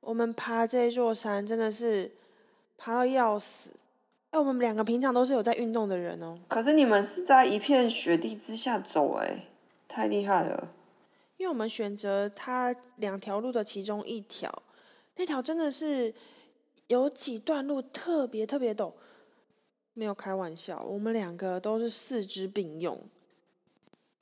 [0.00, 2.12] 我们爬这座山真的是
[2.76, 3.70] 爬到要死。
[4.34, 6.36] 哎，我们两个平常都是有在运动的人哦。
[6.48, 9.46] 可是你们是在一片雪地之下走，哎，
[9.86, 10.70] 太厉害了。
[11.36, 14.52] 因为我们选择它两条路的其中一条，
[15.14, 16.12] 那条真的是
[16.88, 18.94] 有几段路特别特别陡。
[19.92, 23.00] 没有开玩笑，我们两个都是四肢并用。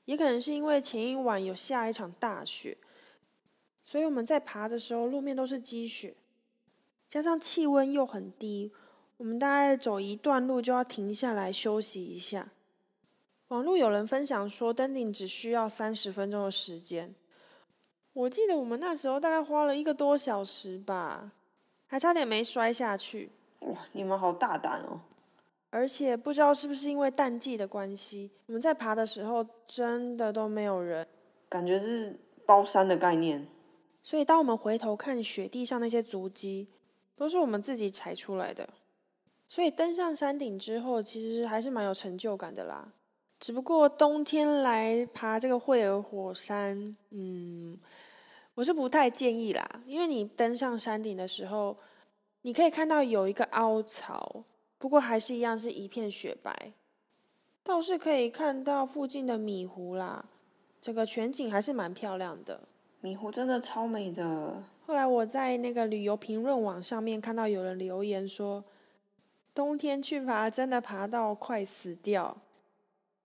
[0.05, 2.77] 也可能是因为前一晚有下一场大雪，
[3.83, 6.15] 所以我们在爬的时候路面都是积雪，
[7.09, 8.73] 加上气温又很低，
[9.23, 12.51] 我们大概走一段路就要停下来休息一下。
[13.49, 17.15] 网络有人分享说登顶只需要三十分钟的时间，
[18.15, 21.31] 我记得我们那时候大概花了一个多小时吧，
[21.87, 23.31] 还差点没摔下去。
[23.61, 25.03] 哇，你们好大胆哦！
[25.71, 31.07] 而且不知道是不是因为淡季的关系，我们在爬的时候真的都没有人，
[31.49, 33.47] 感觉是包山的概念。
[34.03, 36.67] 所以当我们回头看雪地上那些足迹，
[37.15, 38.69] 都是我们自己踩出来的。
[39.55, 42.91] 所以登上山顶之后，其实还是蛮有成就感的啦。
[43.39, 47.79] 只不过冬天来爬这个惠尔火山，嗯，
[48.55, 51.77] 我是不太建议啦，因为你登上山顶的时候，
[52.41, 54.43] 你可以看到有一个凹槽。
[54.79, 56.73] 不过还是一样是一片雪白，
[57.63, 60.25] 倒是可以看到附近的米湖啦，
[60.81, 62.63] 整个全景还是蛮漂亮的。
[63.03, 64.65] 米湖真的超美的。
[64.87, 68.65] 后来我在那个旅游评论网上面看到有人留言说，
[69.55, 72.39] 冬天去爬真的爬到快死掉。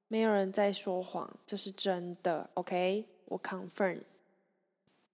[0.09, 2.49] 没有人在说谎，这是真的。
[2.53, 4.01] OK，我 confirm。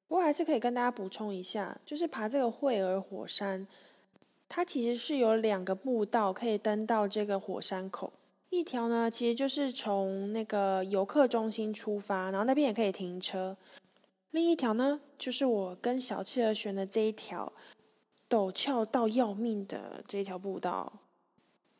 [0.08, 3.68] 不过还是可以跟大家补充一下，就是爬这个惠尔火山，
[4.48, 8.14] 它其实是有两个步道可以登到这个火山口。
[8.52, 13.58] 一条呢，其实就是从那个游客中心出发，然后那边也可以停车。
[14.30, 17.52] 另一条呢，就是我跟小企鹅选的这一条，
[18.30, 20.94] 陡峭到要命的这一条步道。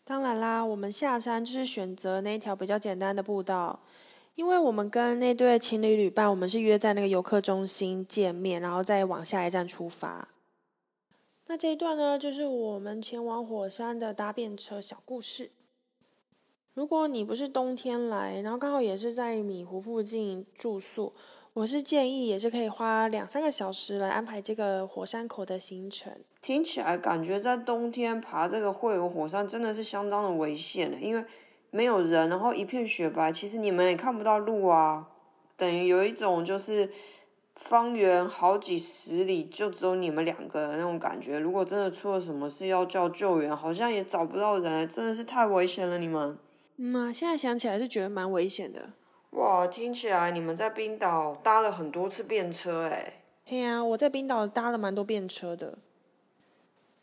[0.06, 3.80] 当然啦，我们下山就是选择那一条比较简单的步道，
[4.36, 10.28] 因为我们跟那对情侣旅伴，我们是约在那个游客中心见面，然后再往下一站出发。
[11.48, 15.52] 那这一段呢，就是我们前往火山的搭便车小故事。
[16.74, 21.14] 如果你不是冬天来，然后刚好也是在米湖附近住宿，
[21.56, 26.12] 我是建议也是可以花两三个小时来安排这个火山口的行程。
[26.42, 31.24] 听起来感觉在冬天爬这个惠尔火山真的是相当的危险的，因为
[31.70, 35.08] 没有人，然后一片雪白，其实你们也看不到路啊，
[35.56, 36.90] 等于有一种就是
[37.56, 41.38] 方圆好几十里就只有你们两个人那种感觉。
[41.38, 46.36] 如果真的出了什么事要叫救援，好像也找不到人，真的是太危险了，你们。
[46.78, 48.90] 嗯啊，现在想起来是觉得蛮危险的。
[49.34, 53.22] 哇，听起来你们在冰岛搭了很多次便车哎。
[53.46, 55.78] 对啊，我在冰岛搭了蛮多便车的。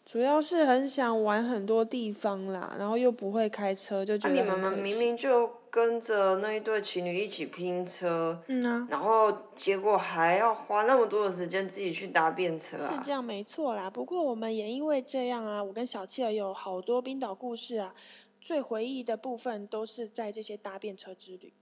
[0.07, 12.93] 主要是很想玩很多地方啦，然后又不会开车，就觉得你们明明就跟着那一对情侣一起拼车，嗯啊，然后结果还要花那么多的时间自己去搭便车啊。
[12.93, 17.95] 是这样没错啦，不过我们也因为这样啊，我跟小七儿有好多冰岛故事啊，
[18.41, 21.53] 最回忆的部分都是在这些搭便车之旅。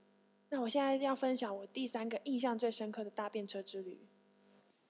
[0.49, 3.99] 那我现在要分享我第三个印象最深刻的搭便车之旅。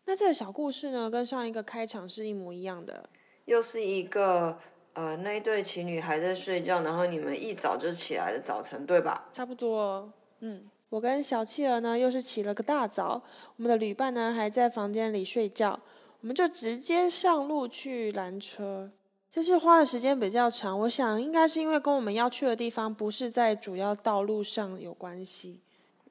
[0.06, 3.10] 那这个小故事呢，跟上一个开场是一模一样的。
[3.46, 4.58] 又是一个
[4.94, 9.26] 呃，那一对情侣还在睡觉，然后你们一早就起来的早晨，对吧？
[9.34, 13.22] 差不多，嗯，我跟小企鹅呢，又是起了个大早，
[13.58, 15.80] 我们的旅伴呢还在房间里睡觉，
[16.22, 18.92] 我们就直接上路去拦车。
[19.32, 25.60] 这次花的时间比较长，我想应该是因为跟我们要去的地方不是在主要道路上有关系。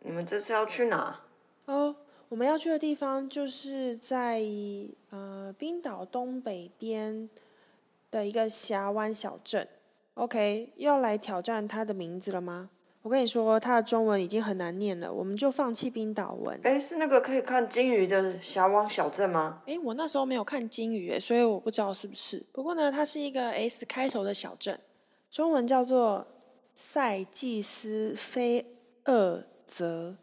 [0.01, 1.21] 你们这次要去哪？
[1.67, 1.97] 哦。
[2.31, 4.43] 我们要去的地方就是在
[5.09, 7.27] 呃冰岛东北边
[8.11, 9.67] 的一个峡湾小镇。
[10.13, 12.69] OK，要来挑战它的名字了吗？
[13.09, 16.61] 我跟你说，它的中文已经很难念了，我们就放弃冰岛文。
[16.63, 19.63] 哎，是那个可以看鲸鱼的峡湾小镇吗？
[19.65, 22.45] 哎，我那时候没有看鲸鱼，所以我不知道是不是。
[22.53, 24.79] 不过呢，它是一个 S 开头的小镇，
[25.31, 26.27] 中文叫做
[26.77, 28.67] 塞季斯菲
[29.07, 30.19] 厄泽。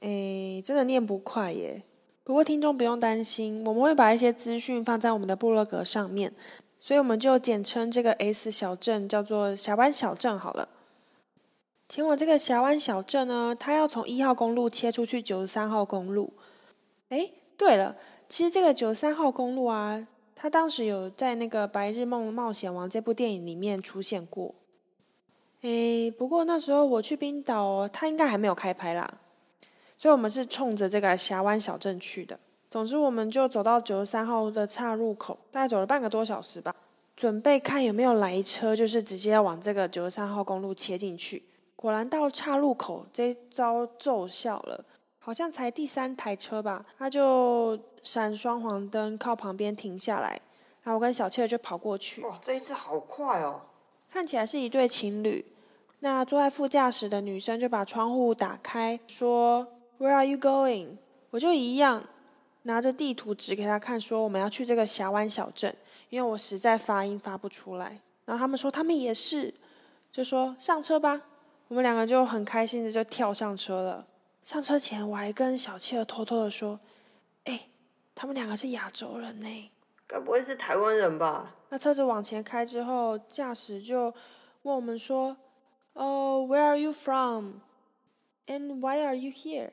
[0.00, 1.84] 诶，真的念不快耶。
[2.24, 6.32] 不过听众不用担心，我们会把一些资讯放在我们的部落格上面，
[6.80, 10.68] 所以我们就简称这个 S 小镇叫做峡湾小镇好了。
[11.90, 16.32] 前往这个峡湾小镇呢，它要从一号公路切出去九十三号公路。
[17.08, 17.96] 诶，对了，
[18.28, 24.54] 其实这个九十三号公路啊，它当时有在那个《白日梦冒险王》这部电影里面出现过。
[25.62, 29.18] 诶，不过那时候我去冰岛，它应该还没有开拍啦。
[29.98, 32.38] 所以我们是冲着这个峡湾小镇去的。
[32.70, 36.72] 总之，我们就走到九十三号的岔路口，大概走了半个多小时吧，
[37.16, 41.42] 准备看有没有来车，就是直接往这个九十三号公路切进去。
[41.80, 44.84] 果然到岔路口，这招奏效了，
[45.18, 50.38] 好像才第三台车吧，他就闪双黄灯，靠旁边停下来，
[50.82, 52.20] 然后我跟小切儿就跑过去。
[52.20, 53.62] 哇，这一次好快哦！
[54.10, 55.42] 看起来是一对情侣。
[56.00, 59.66] 那坐在副驾驶的女生就把窗户打开，说。
[59.98, 60.98] Where are you going？
[61.30, 62.04] 我就一样
[62.64, 65.74] 拿着地图指给他看，说我们要去这个峡湾小镇，
[66.10, 68.02] 因为我实在发音发不出来。
[68.26, 69.54] 然后他们说他们也是，
[70.12, 71.22] 就说上车吧。
[71.70, 74.04] 我们两个就很开心的就跳上车了。
[74.42, 76.80] 上车前我还跟小七儿偷偷的说
[77.46, 77.68] ：“哎，
[78.12, 79.70] 他们两个是亚洲人呢，
[80.04, 84.12] 该不会是台湾人吧？”那车子往前开之后，驾驶就
[84.62, 85.36] 问我们说
[85.94, 89.70] ：“哦，Where are you from？And why are you here？”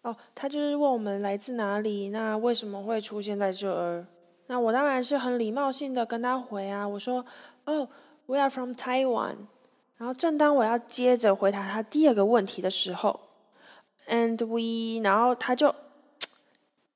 [0.00, 4.06] 哦，他就是问我们来自哪里，那为什么会出现在这儿？
[4.46, 7.26] 那我当然是很礼貌性的跟他回啊，我说，
[7.66, 7.86] 哦
[8.24, 9.36] ，We are from Taiwan。
[10.00, 13.20] 然后正当我要接着回答他第二个问题的时候
[14.08, 15.74] ，And we，然后他就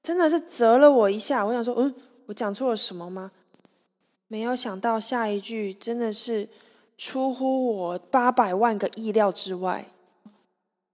[0.02, 3.30] 真的是责了我一下，我想说，嗯，我讲错了什么吗？
[4.26, 6.48] 没有想到下一句真的是
[6.96, 9.84] 出乎我八百万个意料之外，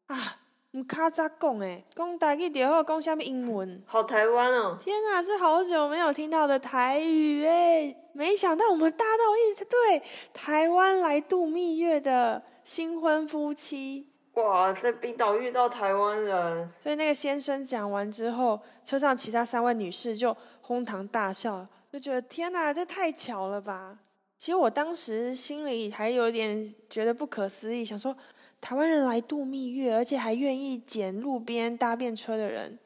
[0.09, 0.39] 啊！
[0.73, 1.85] 唔卡咋讲诶？
[1.95, 3.81] 讲台语就好，讲什么英文？
[3.87, 4.77] 好台湾哦！
[4.85, 7.97] 天啊，是好久没有听到的台语诶！
[8.13, 14.07] 没想到我们搭到一对台湾来度蜜月的新婚夫妻。
[14.35, 23.99] 哇，在冰岛遇到台湾人，所以那个先生讲完之后，车上其他三位女士就哄堂大笑，就觉得天哪，这太巧了吧！
[24.39, 28.17] 其实我当时心里还有点觉得不可思议，想说
[28.61, 32.79] 台湾人来度蜜月，而且还愿意捡路边搭便车的人，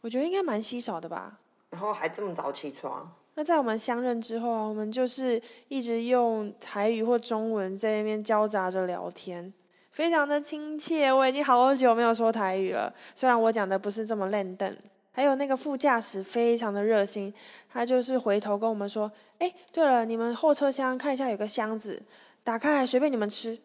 [0.00, 1.40] 我觉得应该蛮稀少的吧。
[1.70, 3.12] 然后还这么早起床。
[3.38, 9.54] 那在我们相认之后啊，我们就是一直用台语或中文在那边交杂着聊天，
[9.92, 11.12] 非常的亲切。
[11.12, 14.76] 我已经好久没有说台语了，虽然我讲的不是这么烂邓。
[15.12, 17.32] 还有那个副驾驶非常的热心，
[17.72, 22.02] 他就是回头跟我们说：“哎，对了，你们后车厢看一下有个箱子，
[22.42, 23.56] 打开来随便你们吃。”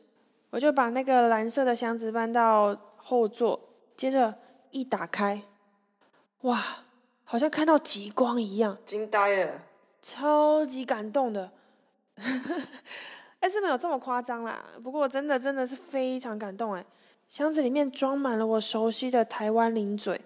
[0.52, 3.60] 我就把那个蓝色的箱子搬到后座，
[3.98, 4.36] 接着
[4.70, 5.42] 一打开，
[6.42, 6.83] 哇，
[7.34, 9.54] 好像看到极光一样，惊呆了，
[10.04, 11.50] 超级感动的。
[13.40, 16.86] 哎，是没有这么夸张啦，不过真的真的是非常感动哎，
[17.28, 20.22] 箱子里面装满了我熟悉的台湾零嘴。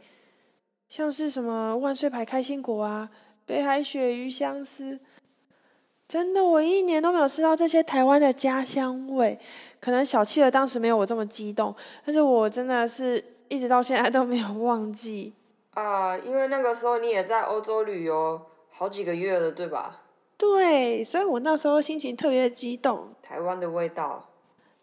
[0.90, 3.10] 像是什么万岁牌开心果啊，
[3.46, 5.00] 北海鳕鱼香丝，
[6.10, 9.40] 真的我一年都没有吃到这些台湾的家乡味。
[9.80, 11.74] 可能小企鹅当时没有我这么激动，
[12.06, 15.34] 但是我真的是一直到现在都没有忘记。
[15.78, 20.02] 啊，因为那个时候你也在欧洲旅游好几个月了，对吧？
[20.36, 23.10] 对，所以我那时候心情特别的激动。
[23.22, 24.28] 台湾的味道。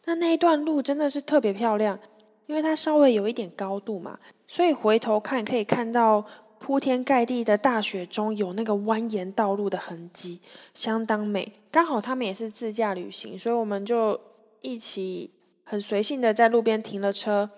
[0.05, 1.99] 那那一段路真的是特别漂亮，
[2.47, 4.21] 因为它稍微有一点高度嘛。
[4.47, 6.25] 所以回头看，可以看到
[6.61, 10.41] 铺天盖地的大雪中有那个蜿蜒道路的痕迹，
[10.75, 11.55] 相当美。
[11.73, 14.21] 刚好他们也是自驾旅行，所以我们就
[14.61, 15.33] 一起
[15.65, 17.51] 很随性的在路边停了车，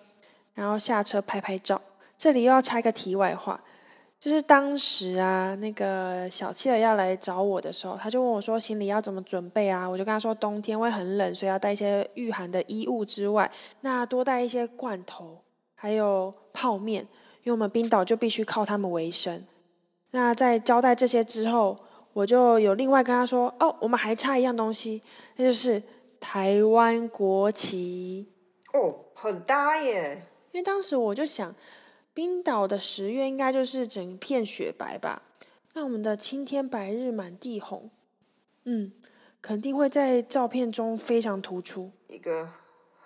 [0.55, 1.83] 然后下车拍拍照。
[2.19, 3.63] 这里又要插一个题外话，
[4.19, 9.89] 就是当时啊，那个小七儿要来找我的时候，他就问我说行李要怎么准备啊？
[9.89, 13.51] 我就跟他说冬天会很冷，所以要带一些御寒的衣物之外，
[13.83, 15.43] 那多带一些罐头。
[15.79, 17.03] 还有泡面，
[17.43, 19.45] 因为我们冰岛就必须靠他们为生。
[20.13, 21.77] 那在交代这些之后，
[22.15, 25.03] 我就有另外跟他说：“哦，我们还差一样东西，
[25.37, 25.83] 那就是
[26.19, 28.33] 台湾国旗。”
[28.73, 30.27] 哦，很搭耶！
[30.53, 31.55] 因为当时我就想，
[32.17, 35.21] 冰岛的十月应该就是整片雪白吧？
[35.75, 37.91] 那我们的青天白日满地红，
[38.65, 38.91] 嗯，
[39.43, 41.93] 肯定会在照片中非常突出。
[42.09, 42.49] 一个。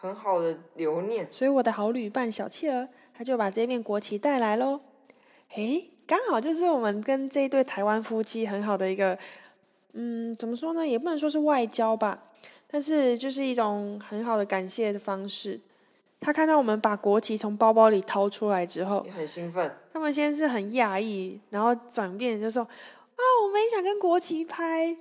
[0.02, 4.80] 很好的留念，所以我的好旅伴小企鹅，他就把这面国旗带来喽。
[5.46, 9.18] 嘿，刚好就是我们跟这一对台湾夫妻很好的一个，
[9.92, 10.86] 嗯，怎么说呢？
[10.86, 12.30] 也不能说是外交吧，
[12.66, 15.60] 但是就是一种很好的感谢的方式。
[16.20, 19.74] 他看到我们把国旗从包包里掏出来之后，也很兴奋。
[19.92, 24.96] 他们先是很讶异，然后转变就说：“啊，我们也想跟国旗拍。”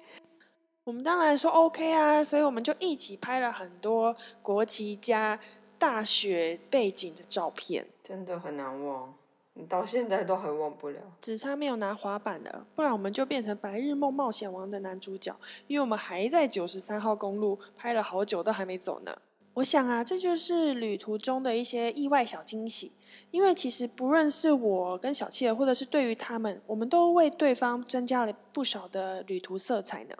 [0.86, 5.38] 我们当然说 OK 啊，所以我们就一起拍了很多国旗加
[5.78, 9.14] 大雪背景的照片，真的很难忘，
[9.54, 11.00] 你到现在都还忘不了。
[11.22, 15.36] 只差没有拿滑板了，不然我们就变成《白日梦冒险王》的男主角，
[15.68, 19.16] 因为我们还在九十三号公路拍了好久都还没走呢。
[19.56, 22.92] 我想啊，这就是旅途中的一些意外小惊喜，
[23.32, 30.16] 因为其实不论是我跟小七儿，或者是对于他们，我们都为对方增加了不少的旅途色彩呢。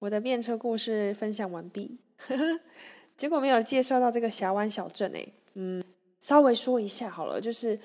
[0.00, 1.98] 我的便车故事分享完毕，
[3.16, 5.34] 结果没有介绍到这个峡湾小镇诶。
[5.54, 5.84] 嗯，
[6.20, 7.78] 稍微说一下好了，就是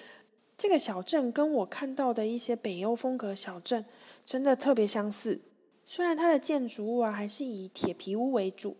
[0.55, 3.85] 这个小镇跟我看到的一些北欧风格小镇
[4.25, 5.41] 真的特别相似。
[5.83, 8.77] 虽然它的建筑物啊还是以铁皮屋为主，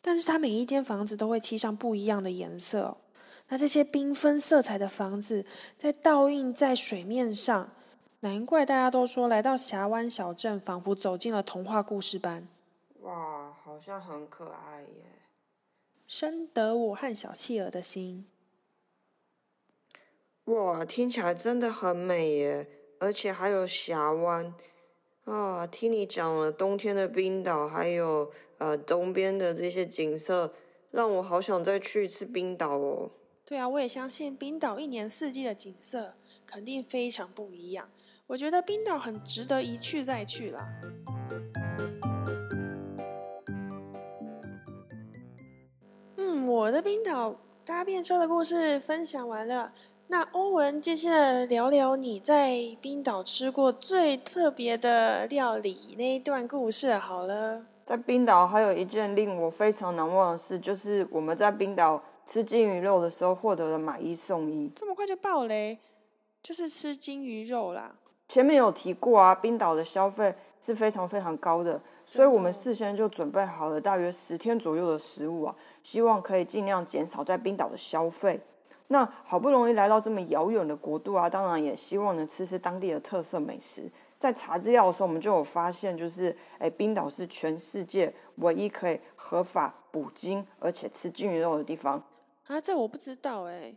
[0.00, 2.98] 但是它每一间房子都会漆上不一样的颜色。
[3.48, 7.70] 那这些缤纷色彩的房子在倒映在水面上，
[8.20, 12.46] 难怪大家都说来到峡湾小镇仿佛走进了童话故事般。
[13.00, 15.04] 哇，好像很可爱耶！
[16.06, 18.26] 深得我和小企鹅的心。
[20.44, 22.68] 哇，听起来真的很美耶！
[22.98, 24.54] 而且还有峡湾
[25.24, 25.66] 啊！
[25.66, 30.52] 听你讲了冬天的冰岛，还有呃东边的这些景色，
[30.90, 33.10] 让我好想再去一次冰岛哦。
[33.44, 36.14] 对啊，我也相信冰岛一年四季的景色
[36.46, 37.88] 肯定非常不一样。
[38.26, 40.68] 我觉得冰岛很值得一去再去啦。
[46.16, 49.72] 嗯我的冰岛搭便车的故事分享完了，
[50.08, 57.66] 那欧文接下来聊聊你在冰岛吃过最特别的料理那一段故事好了。
[57.88, 64.68] 在冰岛还有一件令我非常难忘的事，就是我们在冰岛吃金鱼肉的时候获得了买一送一。
[64.76, 65.78] 这么快就爆雷？
[66.42, 67.94] 就是吃金鱼肉啦。
[68.28, 71.80] 前面有提过啊，冰岛的消费是非常非常高的。
[72.04, 78.38] 所以我们事先就准备好了大约十天左右的食物啊，希望可以尽量减少在冰岛的消费。
[78.88, 83.90] 那好不容易来到这么遥远的国度啊，当然也希望能吃吃当地的特色美食。
[84.18, 92.02] 在查资料的时候，我们就有发现，就是哎，冰岛是全世界唯一可以合法捕鲸而且吃鲸鱼肉的地方
[92.48, 92.60] 啊！
[92.60, 93.72] 这我不知道哎，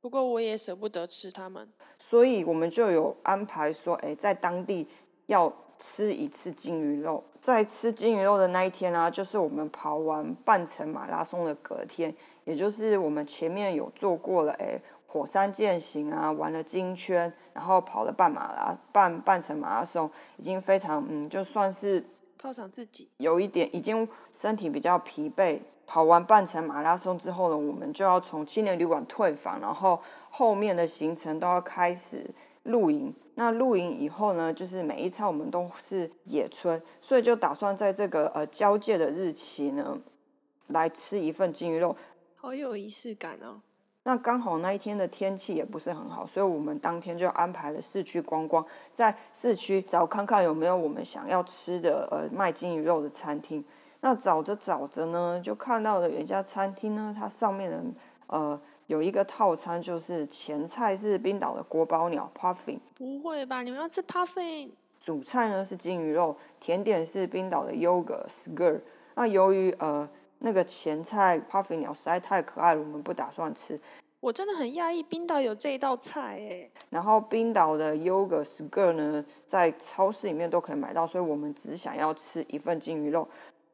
[0.00, 1.66] 不过我也舍不得吃它们，
[1.98, 4.86] 所以我们就有安排说，哎，在当地
[5.26, 7.24] 要吃一次鲸鱼肉。
[7.40, 12.14] 在吃鲸鱼肉的那一天啊，就是我们跑完半程马拉松的隔天，
[12.44, 14.78] 也就是我们前面有做过了，哎。
[15.10, 22.04] 火山践行啊，玩了金圈，然后跑了半马拉半半程马拉松，已经非常嗯，就算是
[22.38, 24.06] 犒赏自己，有一点已经
[24.38, 25.58] 身体比较疲惫。
[25.86, 29.98] 跑完半程马拉松之后呢，我们就要从青年旅馆退房，然后
[30.28, 32.30] 后面的行程都要开始
[32.64, 33.14] 露营。
[33.36, 39.98] 那露营以后呢，就是每一餐我们都是野炊，所以就打算在这个呃交界的日期呢，
[40.66, 41.96] 来吃一份金鱼肉，
[42.34, 43.62] 好有仪式感哦。
[44.08, 53.62] 那刚好那一天的天气也不是很好，所以我们当天就安排了市区观光，在市区找看看有没有我们想要吃的呃卖金鱼肉的餐厅。
[54.00, 57.84] 那找着找着呢，就看到了有一家餐厅呢，它上面的
[58.28, 62.78] 呃有一个套餐，就是前菜是冰岛的国宝鸟 puffin。
[62.96, 63.60] 不会吧？
[63.62, 64.70] 你们要吃 puffin？
[65.02, 68.80] 主菜呢是金鱼肉，甜点是冰岛的 yogurt s k i r。
[69.16, 70.08] 那由于呃。
[70.40, 73.78] 那个前菜 puffy 鸟实在太可爱了，我们不打算吃。
[74.20, 76.70] 我真的很讶异，冰岛有这一道菜哎。
[76.90, 83.28] 然后冰岛的 yogurt sker 呢，在超市里面都可以买到，所以我们只想要吃一份金鱼肉。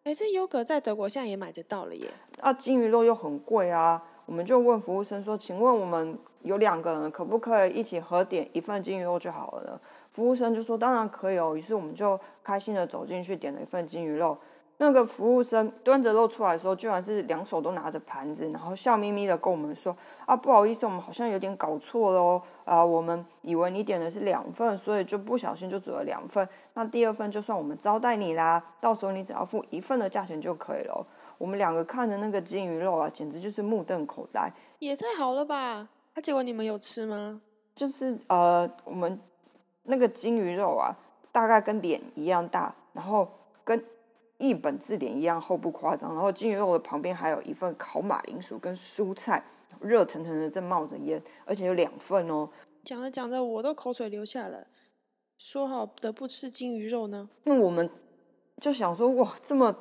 [0.04, 2.10] 哎，这 yogurt 在德国现在也买得到了耶。
[2.40, 9.80] 啊，金鱼肉又很贵啊，我们就问服务生说：“请问我们有两个人，可不可以一起合点一份金鱼肉就好了呢？”
[10.12, 14.36] 服务生就说：“当然可以哦。”于是我们就开心的走进去点了一份金鱼肉。
[14.78, 19.96] 那个服务生端着肉出来的时候，居然是两手都拿着盘子，然后笑眯眯的跟我们说
[20.26, 26.46] ：“啊，不好意思，我们好像有点搞错了哦，啊，我们以为你点的是两份，所以就不小心就煮了两份。
[26.74, 31.06] 那第二份就算我们招待你啦，到时候你只要付一份的价钱就可以了。”
[31.38, 35.88] 我们两个看着那个金鱼肉啊，简直就是目瞪口呆，也太好了吧！
[36.14, 37.40] 那结果你们有吃吗？
[37.76, 39.20] 就是呃，我们
[39.84, 40.96] 那个金鱼肉啊，
[41.30, 43.28] 大概跟脸一样大，然后
[43.62, 43.80] 跟。
[44.38, 49.42] 一本字典一样厚不夸张，然后金鱼肉的旁边还有一份烤马铃薯跟蔬菜，
[49.80, 52.50] 热腾腾的正冒着烟，而且有两份哦。
[52.84, 54.66] 讲着讲着，我都口水流下了。
[55.38, 57.28] 说好的不吃金鱼肉呢？
[57.44, 57.88] 那我们
[58.60, 59.74] 就想说，哇，这么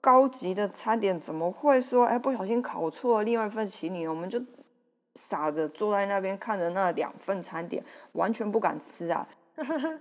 [0.00, 4.06] 高级的餐点怎么会说，哎，不小心烤错了，另外一份请你？
[4.06, 4.40] 我们就
[5.14, 9.26] 傻着坐在那边看着那两份餐点，完全不敢吃啊。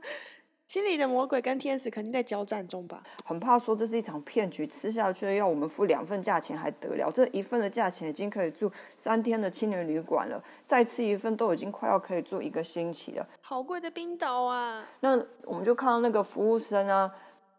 [0.68, 3.02] 心里的魔鬼跟天使肯定在交战中吧？
[3.24, 7.10] 很怕说这是一场骗局，吃下去要我们付两份价钱还得了？
[7.10, 13.26] 这一份的价钱已经可以住三天的青年旅馆了，再吃一份都已经快要可以住一个星期了。
[13.40, 14.86] 好贵的冰岛啊！
[15.00, 17.10] 那我们就看到那个服务生啊，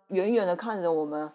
[0.09, 1.33] 远远的看着我们，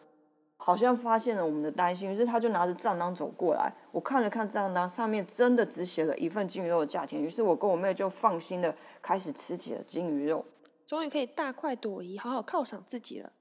[0.57, 3.74] 好像发现了我们的担心，于是他就拿着账单走过来。
[3.91, 10.45] 我看了看账单，上面真的只写了一份金鱼肉的价钱，于是我跟我妹就放心的开始吃起了金鱼肉。
[10.86, 13.31] 终于可以大快朵颐，好好犒赏自己了。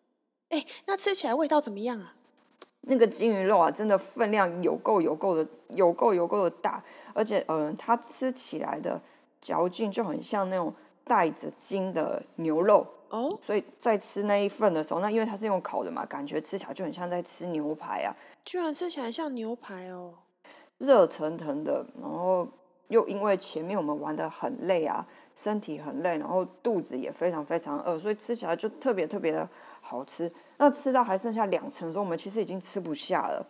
[0.51, 2.14] 哎，那吃起来味道怎么样啊？
[2.82, 6.82] 那个金鱼肉啊，真的分量有够有够的，有够有够的大，
[7.14, 9.01] 而且，嗯，它吃起来的
[9.40, 10.74] 嚼劲就很像那种
[11.05, 13.38] 带着筋的牛肉哦。
[13.40, 18.11] 所以在吃那一份的时候，那因为它是用烤的嘛，感觉吃起来就很像在吃牛排啊。
[18.45, 20.14] 居然吃起来像牛排哦，
[20.78, 22.49] 热腾腾的，然后
[22.88, 25.07] 又因为前面我们玩的很累啊。
[25.35, 29.49] 身体很累，然后肚子也非常非常饿，所以吃起来就特别特别的
[29.80, 30.30] 好吃。
[30.59, 33.47] 那吃到还剩下两层的时候，我们其实已经吃不下了。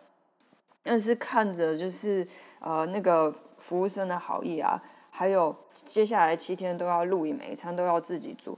[0.81, 2.27] 但是看着就是
[2.59, 5.55] 呃那个服务生的好意啊，还有
[5.85, 8.57] 接下来七天都要露营，每一餐都要自己煮，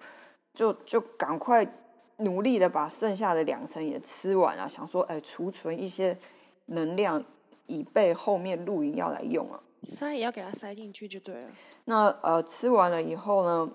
[0.53, 1.65] 就就赶快
[2.17, 6.17] 努力的把剩下的两层也吃完了，想说哎储存一些
[6.67, 7.23] 能量，
[7.67, 9.59] 以备后面露营要来用啊。
[9.85, 11.51] 塞也要给它塞进去就对了。
[11.85, 13.71] 那呃，吃完了以后呢，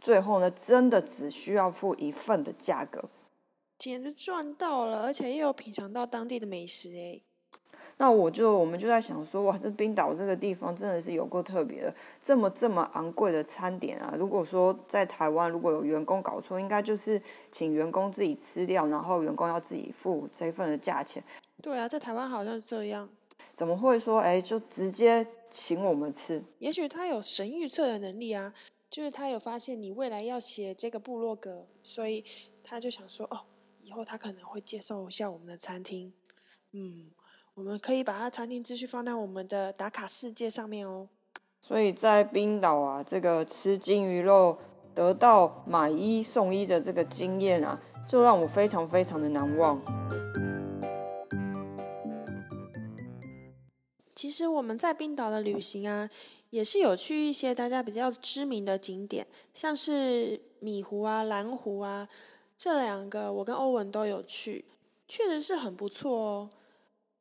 [0.00, 3.04] 最后呢，真的只需要付一份的价格，
[3.78, 7.20] 简直赚到了，而且又有品尝到当地的美食哎。
[7.98, 11.94] 那我就我们就在想说，哇，这冰岛这个地方真的是有够特别的，
[12.24, 14.14] 这么这么昂贵的餐点啊！
[14.18, 17.20] 如果说在台湾如果有员工搞错，应该就是
[17.52, 21.22] 请员工自己吃掉，然后员工要自己付这份的价钱。
[21.62, 23.08] 对啊，在台湾好像是这样。
[23.54, 26.42] 怎么会说哎，就直接请我们吃？
[26.58, 28.52] 也许他有神预测的能力啊，
[28.90, 32.24] 就是他有发现你未来要写这个部落格，所以
[32.64, 33.40] 他就想说哦，
[33.82, 36.12] 以后他可能会介绍一下我们的餐厅。
[36.72, 37.10] 嗯，
[37.54, 41.08] 我们可以把他餐厅资讯放在我们的打卡世界上面哦。
[41.60, 44.58] 所以在冰岛啊，这个吃金鱼肉
[44.94, 49.80] 得到买一送一的这个经验啊，就让我非常非常的难忘。
[54.22, 56.08] 其实我们在冰岛的旅行啊，
[56.50, 62.08] 也是有去一些大家比较知名的景点，像是米湖啊、蓝湖啊，
[62.56, 64.64] 这两个我跟欧文都有去，
[65.08, 66.50] 确实是很不错哦。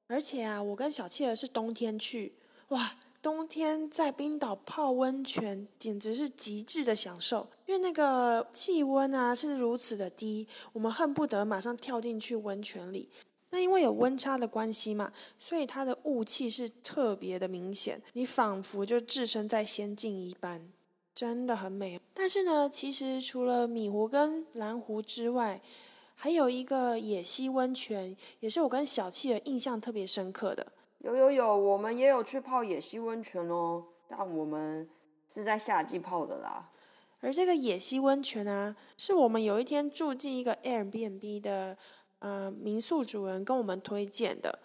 [0.05, 2.35] 而且啊，我跟小企鹅是冬天去，
[2.67, 2.93] 哇！
[3.19, 13.09] 冬天在冰岛泡温泉简直是极致的享受，因为那个气温啊是如此的低，我们恨不得马上跳进去温泉里。
[13.51, 20.69] 那因为有温差的关系嘛，所以它的雾气是特别的明显，你仿佛就置身在仙境一般，
[21.13, 21.99] 真的很美。
[22.13, 25.61] 但是呢，其实除了米湖跟蓝湖之外，
[26.15, 30.71] 还有一个野溪温泉，也是我跟小气的印象特别深刻的。
[30.99, 34.87] 有有有，我们也有去泡野溪温泉哦，但我们
[35.27, 36.69] 是在夏季泡的啦。
[37.19, 41.77] 而这个野溪温泉啊，是我们有一天住进一个 Airbnb 的
[42.21, 44.57] 呃民宿主人跟我们推荐的。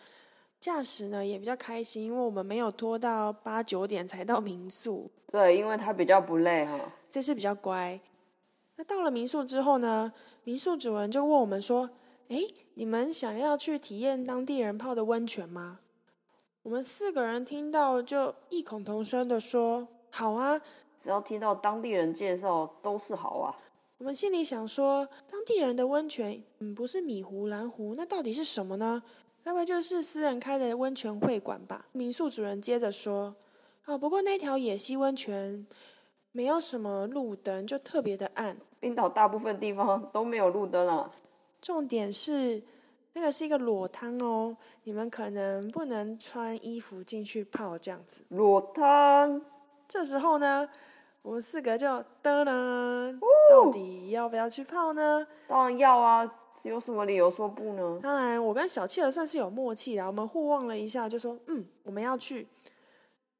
[0.58, 5.10] 驾驶呢也比较开心，因为我们没有拖到八九点才到民宿。
[5.30, 6.80] 对，因为他比较不累哈。
[7.10, 8.00] 这次比较乖。
[8.76, 10.12] 那到了民宿之后呢，
[10.44, 11.90] 民宿主人就问我们说
[12.28, 12.38] ：“哎，
[12.74, 15.78] 你们想要去体验当地人泡的温泉吗？”
[16.64, 20.58] 我们四个人听到就异口同声的说：“好啊！”
[21.02, 23.54] 只要听到当地人介绍，都是好啊。
[23.98, 29.02] 我们心里想说，当地人的温泉，嗯，不是米湖、蓝湖，那到底是什么呢？
[29.42, 31.86] 该不会就是私人开的温泉会馆吧？
[31.92, 33.36] 民宿主人接着说
[33.86, 35.66] ：“哦，不过那条野溪温泉
[36.30, 38.58] 没有什么路灯，就特别的暗。
[38.78, 41.10] 冰岛大部分地方都没有路灯啊。
[41.62, 42.62] 重点是。”
[43.16, 48.20] 那个是一个裸汤哦，你们可能不能穿衣服进去泡这样子。
[48.28, 49.40] 裸汤，
[49.88, 50.68] 这时候呢，
[51.26, 51.88] 我们四个就
[52.22, 53.18] 噔噔，
[53.50, 55.26] 到底要不要去泡呢？
[55.48, 56.24] 当然要啊，
[56.62, 57.98] 有什么理由说不呢？
[58.00, 62.46] 当然，我跟小企鹅算是有默契啦，我们互望了一下，就说嗯，我们要去。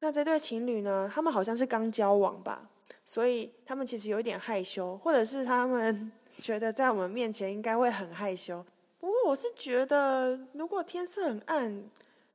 [0.01, 2.69] 那这对情侣呢，他们好像是刚交往吧，
[3.05, 8.65] 所以他们其实有一点害羞，或者是他们觉得在我们面前应该会很害羞。
[8.99, 11.85] 不过我是觉得，如果天色很暗，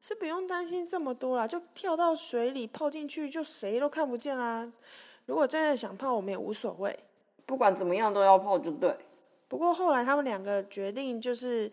[0.00, 4.72] 是不用担心这么多啦，就跳到水里泡进去，就谁都看不见啦。
[5.26, 6.98] 如果真的想泡，我们也无所谓。
[7.46, 8.96] 不管怎么样都要泡就对。
[9.48, 11.70] 不过后来他们两个决定就是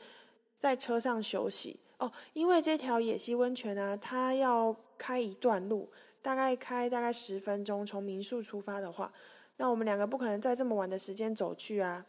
[0.57, 5.89] 在车上休息哦，因为这条野溪温泉啊，它要开一段路，
[6.21, 9.11] 大概开大概十分钟，从民宿出发的话，
[9.57, 12.05] 那我们两个不可能在这么晚的时间走去啊。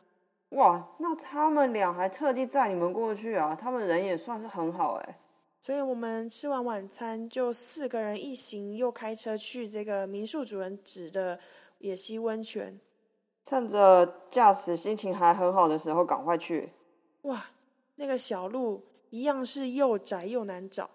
[0.50, 3.56] 哇，那他们俩还特地载你们过去啊？
[3.58, 5.18] 他们人也算是很好哎。
[5.62, 11.38] 所以我们吃完晚餐，就四个人一行又开车去这个民宿主人指的
[11.78, 12.80] 野溪温泉。
[13.44, 16.72] 趁着驾驶心情还很好的时候，赶快去。
[17.22, 17.50] 哇，
[17.96, 20.88] 那个小路一样是又窄又难找。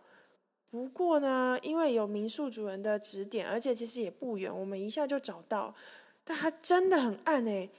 [0.72, 5.76] 不过呢，因为有民宿主人的指点，而且其实也不远，我们一下就找到。
[6.24, 7.70] 但它真的很暗哎。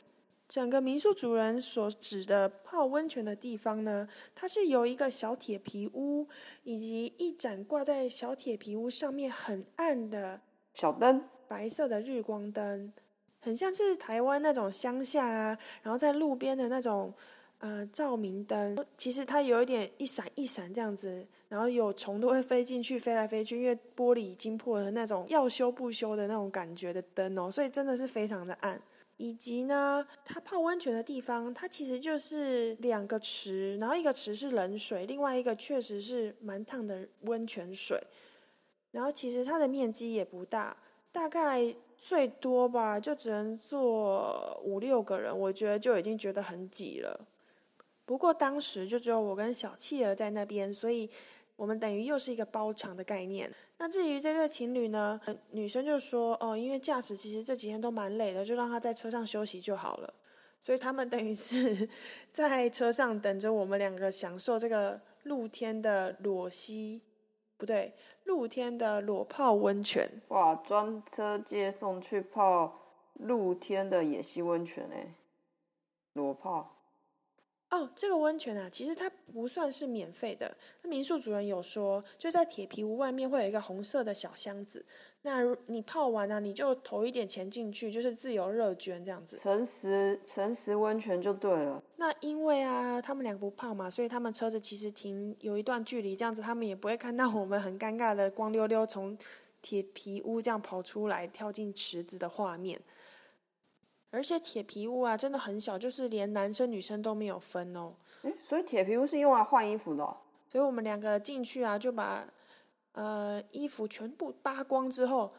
[0.49, 6.29] 整个民宿主人所指的泡温泉的地方呢，它是由一个小铁皮屋，
[6.63, 10.41] 以及一盏挂在小铁皮屋上面很暗的
[10.73, 12.93] 小灯，白色的日光灯，
[13.41, 17.13] 很像是台湾那种乡下啊，然后在路边的那种
[17.59, 28.81] 呃照明灯，其实它有一点一闪一闪这样子，然后有虫都会飞进去，飞来飞去，因为玻璃已经破了那种要修不修的那种感觉的灯哦，所以真的是非常的暗。
[29.19, 38.03] 以及呢，它泡温泉的地方，它其实就是两个池，然后一个池是冷水，另外一个确实是蛮烫的温泉水。
[38.93, 40.77] 然后其实它的面积也不大，
[41.13, 47.27] 大概最多吧，就只能坐五六个人，我觉得就已经觉得很挤了。
[48.05, 51.11] 不过当时就只有我跟小企鹅在那边，所以
[51.57, 53.53] 我们等于又是一个包场的概念。
[53.79, 55.21] 那至于这对情侣呢？
[55.51, 60.15] 女生就说：“哦，因为驾驶其实这几天都蛮累的，就让他在车上休息就好了。”
[60.63, 61.89] 所以他们等于是
[62.33, 67.03] 在车上等着我们两个享受这个露天的裸溪，
[67.59, 67.93] 不对，
[68.25, 70.23] 露天的裸泡温泉。
[70.29, 72.81] 哇，专车接送去泡
[73.13, 75.15] 露天的野溪温泉哎，
[76.15, 76.76] 裸泡。
[77.69, 80.57] 哦，这个温泉啊，其实它不算是免费的。
[80.83, 84.87] 那民宿主人有说，就在铁皮屋外面会有一个红色的小箱子，
[85.23, 89.41] 那你泡完啊，你就投一点钱进去，就是自由热捐这样子。
[89.43, 91.83] 诚实诚实温泉就对了。
[91.97, 99.19] 那因为啊，他们俩不泡嘛，所以他们车子其实停有一段距离，这样子他们也不会看到我们很尴尬的光溜溜从
[99.61, 102.81] 铁皮屋这样跑出来跳进池子的画面。
[104.17, 107.93] 而且铁皮屋啊，真的很小，就是连男生女生都没有分哦。
[108.23, 110.03] 哎，所以铁皮屋是用来换衣服的。
[110.51, 112.27] 所以我们两个进去啊，就把
[112.93, 115.31] 呃衣服全部扒光之后，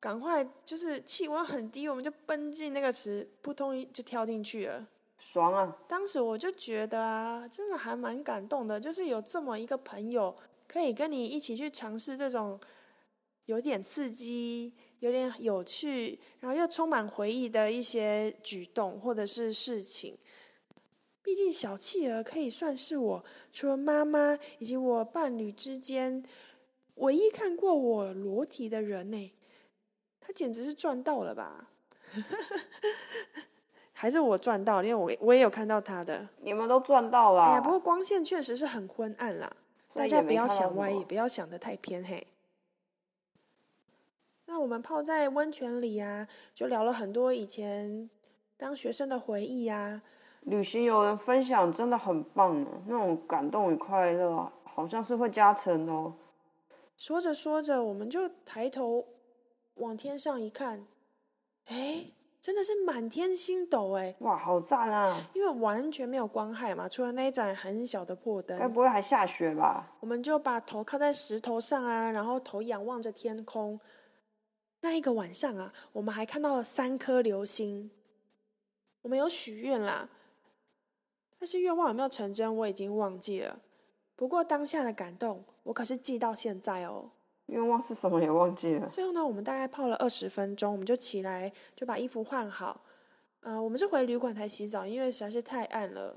[0.00, 4.88] 赶快就是气温很低，我们就奔进那个池，扑通一就跳进去了。
[5.18, 5.76] 爽啊！
[5.86, 10.34] 当时我就觉得啊，真的还蛮感动的，就是有这么一个朋友，
[10.66, 12.58] 可以跟你一起去尝试这种
[13.44, 14.72] 有点刺激。
[15.02, 20.16] 有点有趣，然后又充满回忆的一些举动或者是事情。
[21.24, 26.24] 毕竟小企鹅可以算是我除了妈妈以及我伴侣之间
[26.94, 29.32] 唯一看过我裸体的人呢。
[30.20, 31.70] 他简直是赚到了吧？
[33.92, 34.84] 还是我赚到？
[34.84, 36.28] 因为我我也有看到他的。
[36.42, 37.42] 你们都赚到了。
[37.42, 39.50] 哎呀，不过光线确实是很昏暗啦，
[39.94, 42.24] 大家不要想歪，也不要想的太偏嘿。
[44.52, 48.10] 那我们泡在温泉里啊，就聊了很多以前
[48.58, 50.02] 当学生的回忆呀。
[50.42, 56.12] 旅行有人分享真的很棒呢，那种感动与快乐，好像是会加成哦。
[56.98, 59.06] 说着说着，我们就抬头
[59.76, 60.86] 往天上一看，
[61.68, 62.04] 哎，
[62.38, 64.14] 真的是满天星斗哎！
[64.18, 65.30] 哇，好赞啊！
[65.32, 68.58] 因为完全没有光害嘛，除了那一盏很小的破灯。
[68.58, 69.94] 该不会还下雪吧？
[70.00, 73.80] 我们就把头靠在石头上啊，然后头仰望着天空。
[74.82, 77.90] 那一个晚上啊，我们还看到了三颗流星。
[79.02, 80.10] 我们有许愿啦，
[81.38, 83.62] 但是愿望有没有成真，我已经忘记了。
[84.14, 87.10] 不过当下的感动，我可是记到现在哦。
[87.46, 88.88] 愿望是什么也忘记了。
[88.90, 92.84] 最后呢，我们大概泡了二十分钟，我们就起来就把衣服换好。
[93.40, 96.16] 呃，我们是回旅馆才洗澡，因为实在是太暗了。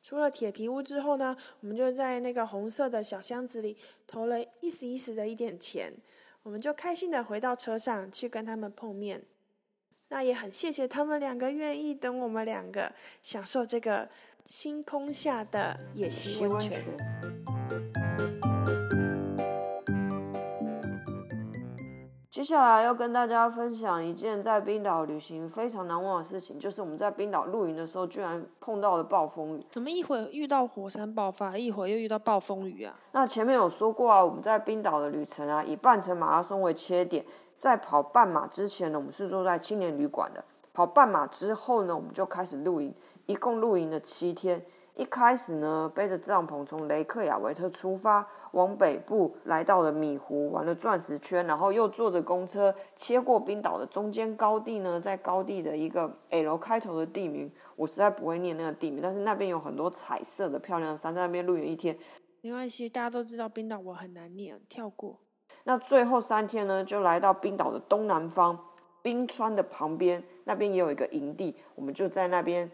[0.00, 3.76] 出了铁皮屋之后呢，我们就在那个红色的小箱子里
[4.06, 5.94] 投了一丝一丝的一点钱。
[6.42, 9.24] 我们就开心的回到车上去跟他们碰面，
[10.08, 14.08] 那也很谢谢他们两个愿意等我们两个享受这个
[14.44, 17.17] 星空下的野溪温泉。
[22.38, 29.66] 接下来要跟大家分享一件在冰岛旅行非常难忘的事情，就是我们在冰岛露营的时候，居然碰到了暴风雨。
[29.72, 32.94] 怎么一会儿遇到火山爆发，一会儿又遇到暴风雨啊？
[33.10, 37.26] 那前面有说过啊，我们在冰岛的旅程啊，以半程马拉松为切点，
[37.56, 40.40] 在跑半马之前呢，我们是住在青年旅馆的；
[40.72, 42.94] 跑半马之后呢，我们就开始露营，
[43.26, 44.64] 一共露营了七天。
[44.98, 61.96] 一开始呢，背着帐篷从雷克雅维特出发，往北部来到了米湖，玩了钻石圈，然后又坐着公车切过冰岛的中间高地呢，在高地的一个 L 开头的地名，我实在不会念那个地名，但是那边有很多彩色的漂亮山，在那边露营一天。
[62.40, 65.20] 没关系，大家都知道冰岛我很难念，跳过。
[65.62, 68.58] 那最后三天呢，就来到冰岛的东南方，
[69.00, 72.68] 冰川的旁边，那边也有一个营地，我们就在那边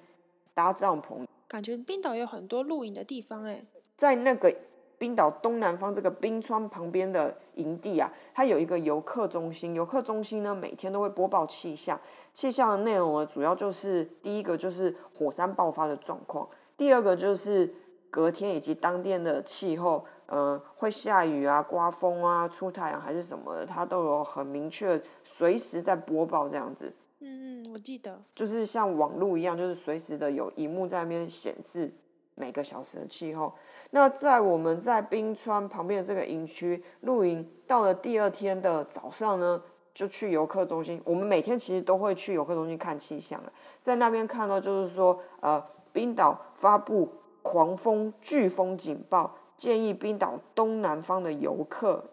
[0.55, 1.27] 搭帐篷。
[1.49, 3.64] 感觉冰岛有很多露营的地方哎，
[3.97, 4.55] 在那个
[4.97, 9.74] 冰岛东南方这个冰川旁边的营地啊，它有一个游客中心。
[9.74, 12.01] 游客中心呢，每天都会播报气象，
[12.32, 17.74] 气象的内容呢，主要就是第一个就是火山爆发的状况，第二个就是
[18.09, 26.92] 隔天以及当天的气候，嗯，会下雨啊、刮风啊、出太阳还是什么的，它都有很明确，随时在播报这样子。
[27.27, 31.91] 嗯嗯，我记得，就是像网络一样，就是随时的有荧幕在那边显示
[32.35, 33.55] 每个小时的气候。
[33.91, 39.62] 那在我们在冰川旁边的这个营区露营，到了第二天的早上呢，
[39.95, 41.01] 就去游客中心。
[41.03, 43.53] 我们每天其实都会去游客中心看气象了，
[43.83, 47.11] 在那边看到就是说，呃，冰岛发布
[47.41, 52.05] 狂风飓风警报，建议冰岛东南方的游客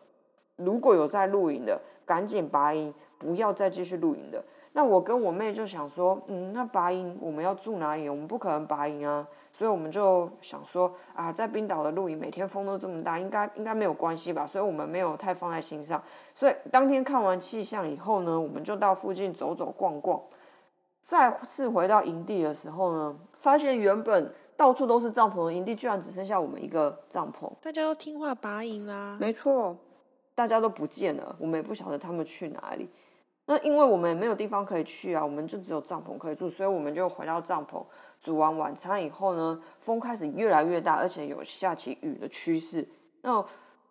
[0.55, 4.41] 如果有在露营的，赶紧拔营，不要再继续露营的。
[4.73, 8.07] 那我跟我妹就想说，嗯，那拔营我们要住哪里？
[8.07, 14.47] 我们不可能拔营啊，所以我们就想说，啊，在冰岛的露营，每天风都这么大，应该应该没有关系吧？
[14.47, 16.01] 所以我们没有太放在心上。
[16.33, 20.19] 所以当天看完气象以后呢，我们就到附近走走逛逛。
[21.03, 27.51] 再次回到营地的时候呢，发现原本到处都是帐篷的营地，居然只剩下我们一个帐篷。
[27.59, 29.17] 大家都听话拔营啦。
[29.19, 29.75] 没错，
[30.33, 32.87] 大家都不见了，我们也不晓得他们去哪里。
[33.45, 37.83] 那因为我们没有地方可以去啊，我们就只有帐篷可以住，所以我们就回到帐篷，
[38.21, 42.87] 煮完晚餐以后呢，风开始越来越大，而且有下起雨的趋势。
[43.21, 43.43] 那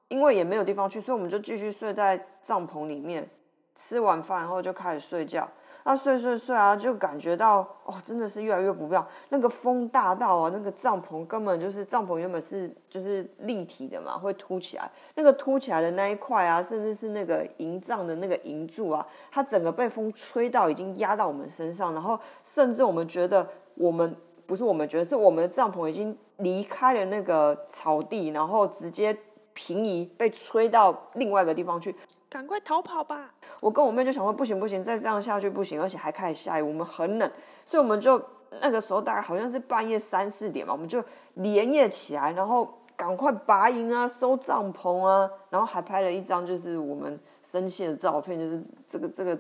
[0.09, 3.29] 因为也没有地方去，所以我们就继续睡在帐篷里面。
[3.77, 5.49] 吃完饭后就开始睡觉。
[5.83, 9.07] 啊睡睡睡啊，就感觉到哦，真的是越来越不妙。
[9.31, 14.91] 那个风大到啊，那个帐篷根本就是帐篷原本是就是立体的嘛，会凸起来。
[15.15, 24.15] 那个凸起来的那一块啊，甚至是那个营帐的那个营柱啊，它整个被风吹到已经压到我们身上，然后甚至我们觉得我们
[24.47, 29.17] 不是我们觉得是我们的帐篷已经离开了那个草地，然后直接
[29.55, 31.95] 平移被吹到另外一个地方去。
[32.29, 33.35] 赶快逃跑吧！
[33.61, 37.31] 我跟我妹就想说，不行不行，再这样下去不行，而且还开始下雨，我们很冷，
[37.67, 38.21] 所以我们就
[38.61, 41.03] 那个时候大概好像是半夜三四点嘛，我们就
[41.35, 47.21] 连夜起来，然后赶快拔营啊，收帐篷啊，然后还拍了一张就是我们
[47.53, 49.39] 生气的照片，就是这个这个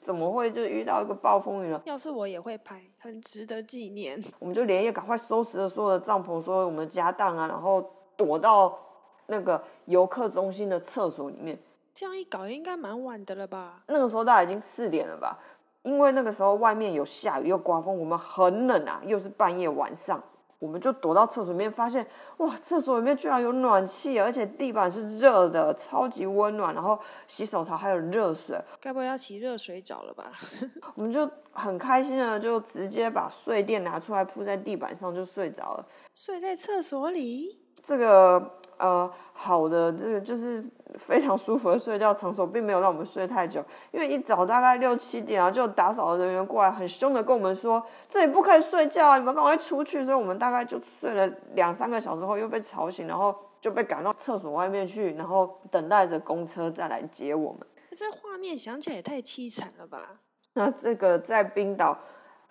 [0.00, 1.82] 怎么会就遇到一个暴风雨了？
[1.84, 4.22] 要是我也会拍，很值得纪念。
[4.38, 7.84] 我们就连夜赶快收拾了所有的帐篷，所有我们家当啊，然后
[8.16, 8.78] 躲到
[9.26, 11.58] 那个游客中心的厕所里面。
[12.00, 13.82] 这样一搞应该蛮晚的了吧？
[13.88, 15.38] 那个时候大概已经四点了吧，
[15.82, 20.18] 因为那个时候外面有下雨又刮风，我们很冷啊，又是半夜晚上，
[20.58, 22.06] 我们就躲到厕所里面，发现
[22.38, 26.98] 哇，厕所里面居然有暖气，而且地板是热的，超级温暖，然后
[27.28, 30.32] 洗手槽还有热水，该不会要洗热水澡了吧？
[30.96, 35.86] 我们就很开心的就直接把睡垫拿出来铺在地板上就睡着了。
[36.14, 37.60] 睡在厕所里？
[37.82, 38.52] 这个。
[38.80, 40.64] 呃，好的，这个就是
[40.98, 43.64] 非常舒服的睡觉场所，并没有让我们睡太久。
[43.90, 50.04] 因为一早大概六七点啊，就打扫的人员过来，很凶的跟我们说，这里不可以睡觉，啊你们赶快出去。
[50.04, 57.60] 所以我们大概就睡了两三个小时后，又被吵醒，然后就被赶到厕所外面去，然后等待着公车再来接我们。
[57.96, 60.20] 这画面想起来也太凄惨了吧？
[60.54, 61.98] 那这个在冰岛，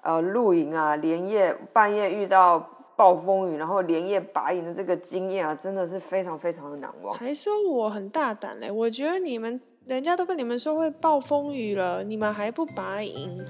[0.01, 2.69] 呃，露营啊，连夜半夜遇到。
[2.99, 7.17] 暴风雨，然后连夜拔营的这个经验啊，真的是非常非常的难忘。
[7.17, 13.41] 还说我很大胆嘞，我觉得你们人家都跟你们说会暴风雨了，你们还不拔营？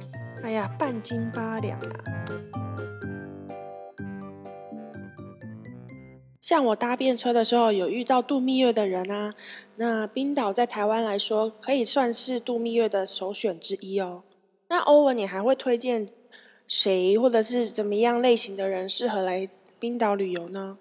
[0.44, 1.90] 哎呀，半斤八两啊！
[6.40, 9.34] 像我搭便车的时候，有遇到度蜜月的人啊。
[9.78, 14.26] 那冰岛在台湾来说，可以算是度蜜月的首选之一哦。
[14.68, 16.08] 那欧文，你还会推荐？
[16.70, 19.50] 谁或者是怎么样类型的人适合来
[19.80, 20.78] 冰岛旅游呢？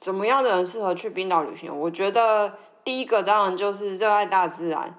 [0.00, 1.74] 怎么样的人适合去冰岛旅行？
[1.78, 4.98] 我觉得第一个当然就是热爱大自然、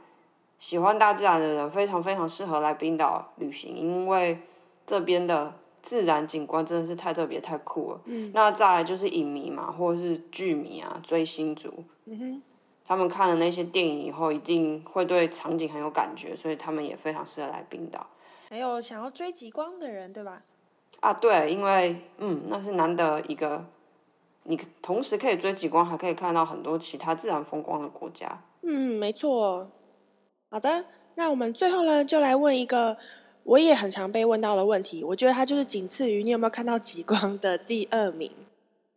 [0.58, 4.40] 喜欢大自然的人，非常非常适合来冰岛旅行，因为
[4.86, 5.54] 这边的
[5.84, 8.02] 自然景观真的是太特别、太酷了。
[8.06, 8.32] 嗯。
[8.34, 11.84] 那再来就是影迷嘛，或者是剧迷啊，追星族。
[12.06, 12.42] 嗯哼。
[12.86, 18.08] 他们看了那些电影以后，一定会对场景很有感觉，所以他们也非常适合来冰岛。
[18.50, 20.44] 还有想要追极光的人，对吧？
[21.02, 23.66] 啊，对，因为嗯，那是难得一个，
[24.44, 28.42] 你同时可以追极光，还可以看到很多其他自然风光的国家。
[28.62, 29.70] 嗯，没错。
[30.50, 30.86] 好的，
[31.16, 32.98] 那我们最后呢，就来问一个
[33.44, 35.04] 我也很常被问到的问题。
[35.04, 38.32] 我觉得它就是仅次于你有没有看到极光的第二名。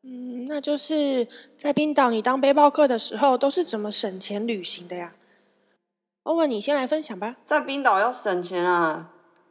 [0.03, 1.27] 嗯，那就是
[1.59, 5.15] 在冰岛，你当背包客的时候都是怎么省钱旅行的呀？
[6.23, 7.37] 欧文，你先来分享吧。
[7.45, 9.11] 在冰岛要省钱啊。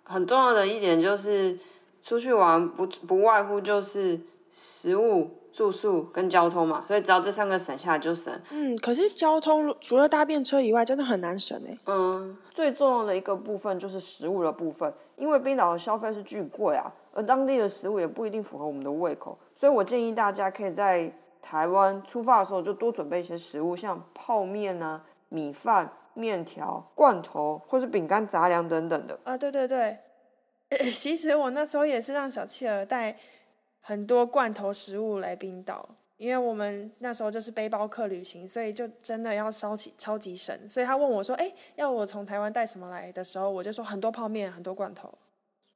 [0.10, 1.58] 很重要的一点就是，
[2.02, 4.20] 出去玩不不外乎就是
[4.56, 8.34] 食物、住宿跟交通嘛，所以只要这三个省下就省。
[8.50, 11.78] 嗯，可是交通除了搭便车以外，真的很难省哎。
[11.86, 25.94] 嗯，最重要的一个部分就是食物的部分，因为冰岛的消费是巨贵啊，而当地的食物也不一定符合我们的胃口，所以我建议大家可以在台湾出发的时候就多准备一些食物，像泡面啊、米饭。
[26.20, 29.98] 面条、罐头或是饼干、杂粮等等的啊，对对对，
[30.92, 33.16] 其实我那时候也是让小企鹅带
[33.80, 40.68] 很多罐头食物来冰岛，因为我们那时候就是背包客旅行，所以就真的要烧起超级省。
[40.68, 45.18] 所以他问我说：“哎，要我从台湾带什么来的时候，我就说很多泡面、很多罐头。”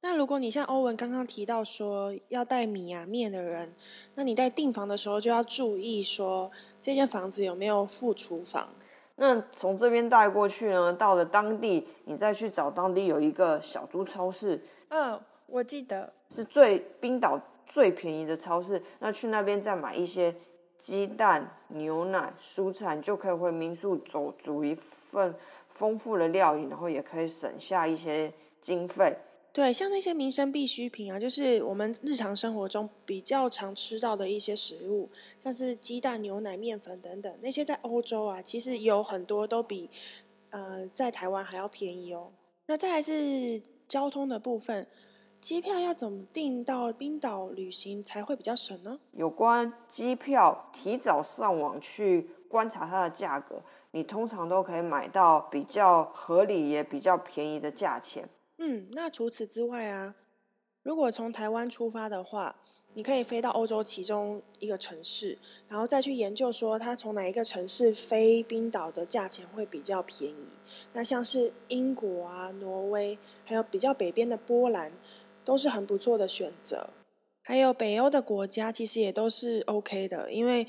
[0.05, 3.73] 那如果你像欧文刚刚提到说要带米啊面的人，
[4.15, 8.75] 那你在订房的时候就要注意说这间房子有没有附厨房。
[9.15, 14.59] 那从这边带过去呢，到了当地，你再去找当地有一个小猪超市。
[14.89, 18.81] 嗯，我记得是最冰岛最便宜的超市。
[18.99, 20.35] 那去那边再买一些
[20.79, 24.75] 鸡蛋、牛奶、蔬菜，就可以回民宿煮煮一
[25.11, 25.33] 份
[25.69, 29.15] 丰富的料理，然后也可以省下一些经费。
[29.53, 35.07] 对，像那些民生必需品啊，就是我们日常生活中比较常吃到的一些食物，
[35.43, 39.91] 像是鸡蛋、牛奶、面粉等等，那些在欧洲啊，其实有很多都比
[40.49, 42.31] 呃在台湾还要便宜哦。
[42.65, 44.87] 那再来是交通的部分，
[45.39, 48.99] 机票要怎么订到冰岛旅行才会比较省呢？
[49.11, 58.27] 有关机票，提早上网去观察它的价格，你通常都可以买到比较合理也比较便宜的价钱。
[58.57, 60.15] 嗯，那除此之外啊，
[60.81, 62.55] 如果从台湾出发的话，
[62.93, 70.49] 你可以飞到欧洲其中一个城市，然后再去研究说它从哪一个城市飞冰岛的价钱会比较便宜。
[70.93, 74.93] 那像是英国啊、挪威，还有比较北边的波兰，
[75.43, 76.91] 都是很不错的选择。
[77.41, 80.67] 还有北欧的国家其实也都是 OK 的，因为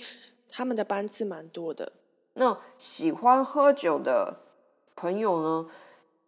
[0.49, 1.93] 他们的班次蛮多的。
[2.33, 4.41] 那喜欢喝酒的
[4.97, 5.71] 朋友呢，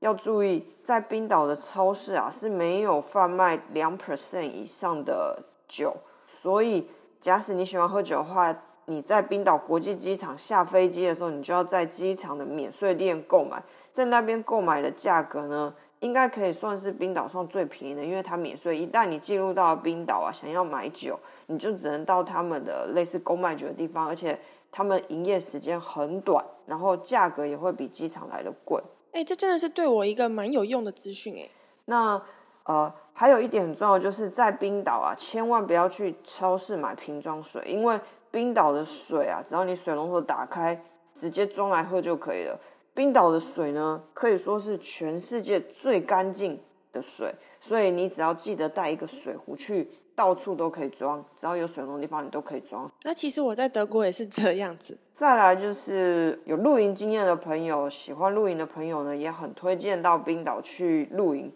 [0.00, 5.44] 要注意，在冰岛的超市啊是没有贩卖两 percent 以上的。
[5.68, 5.96] 酒，
[6.40, 6.88] 所以
[7.20, 13.60] 假使你喜欢喝酒的话，你在冰岛国际机场下飞机的时候，你就要在机场的免税店购买，
[13.92, 18.78] 在那边购买的价格呢，应该可以算是冰岛上最便宜的，因为它免税。
[18.78, 24.38] 一旦你进入到冰岛啊，想要买酒，你就只能到他们的类似购买酒的地方，而且
[24.70, 28.80] 他们营业时间很短，然后价格也会比机场来的贵。
[29.16, 31.48] 哎，这真的是对我一个蛮有用的资讯哎。
[31.86, 32.22] 那。
[32.68, 37.96] 呃，还有一点很重要，就是在冰岛啊，千万不要去超市买瓶装水，因为
[38.28, 40.82] 冰岛的水啊，只要你水龙头打开，
[41.14, 42.58] 直接装来喝就可以了。
[42.92, 46.60] 冰岛的水呢，可以说是全世界最干净
[46.90, 52.90] 的水，所以你只要记得带一个水壶去，到处都可以装，只要有水龙的地方你都可以装。
[53.04, 54.98] 那其实我在德国也是这样子。
[55.14, 61.52] 再来就是有露营经验的朋友，喜欢露营的朋友呢，也很推荐到冰岛去露营。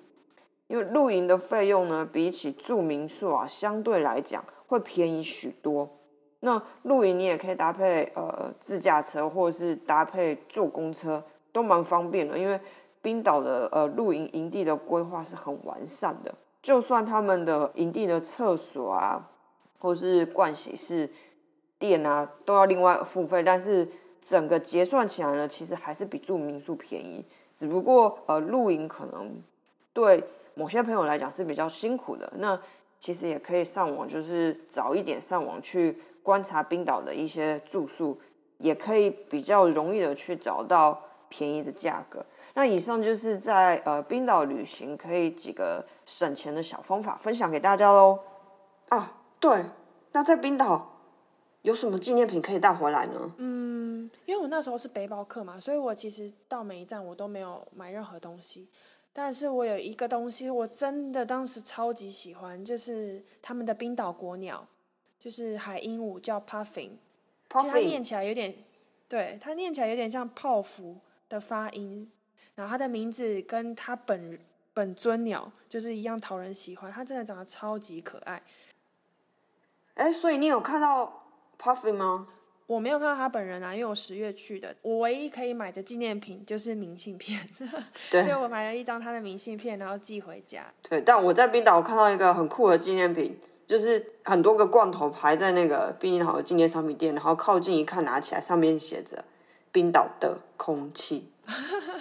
[0.68, 5.88] 因为露营的费用呢，比起住民宿啊，相对来讲会便宜许多。
[6.40, 12.38] 那露营你也可以搭配呃自驾车，或者是搭配坐公车，都蛮方便的。
[12.38, 12.58] 因为
[13.02, 16.32] 冰岛的呃露营营地的规划是很完善的，
[16.62, 19.30] 就算他们的营地的厕所啊，
[19.78, 21.10] 或是盥洗室、
[21.78, 23.88] 电啊，都要另外付费，但是
[24.20, 27.24] 整个结算起来呢，其实还是比住民宿便宜。
[27.58, 29.42] 只不过呃露营可能
[29.92, 30.24] 对。
[30.54, 32.60] 某些朋友来讲是比较辛苦的，那
[32.98, 38.18] 其实也可以上网，就是早一点上网去观察冰岛的一些住宿，
[38.58, 41.00] 也可以比较容易的去找到
[41.30, 42.26] 便宜的价格。
[42.54, 48.18] 那以上就是在呃冰岛旅行可以几个省钱的小方法分享给大家喽。
[48.88, 49.64] 啊，对，
[50.12, 51.00] 那在冰岛
[51.62, 53.34] 有什么纪念品可以带回来呢？
[53.38, 58.68] 嗯，因为我那时候是背包客嘛，所以我其实到每一站我都没有买任何东西。
[59.12, 64.66] 但是我有一个东西，我真的当时超级喜欢，就是他们的冰岛国鸟，
[65.18, 66.90] 就是海鹦鹉，叫 Puffin。
[67.52, 68.54] 其实它念起来有点，
[69.08, 70.98] 对，它念起来有点像泡芙
[71.28, 72.10] 的发音。
[72.60, 74.38] 然后它的名字跟它本
[74.74, 78.42] 本尊鸟就是一样讨人喜欢，它真的长得超级可爱。
[79.94, 81.24] 哎，所以你有看到
[81.58, 82.26] Puffin 吗？
[82.66, 84.76] 我没有看到他本人啊，因为我十月去的。
[84.82, 87.48] 我唯一可以买的纪念品就是明信片，
[88.12, 90.72] 所以我买了一张他的明信片，然后寄回家。
[90.82, 93.36] 对，但我在冰岛我看到一个很酷的纪念品，
[93.66, 99.24] 就是很多个罐头排在那个冰岛的纪念商品店，然后靠近一看，拿起来上面写着
[99.72, 101.32] “冰岛的空气”，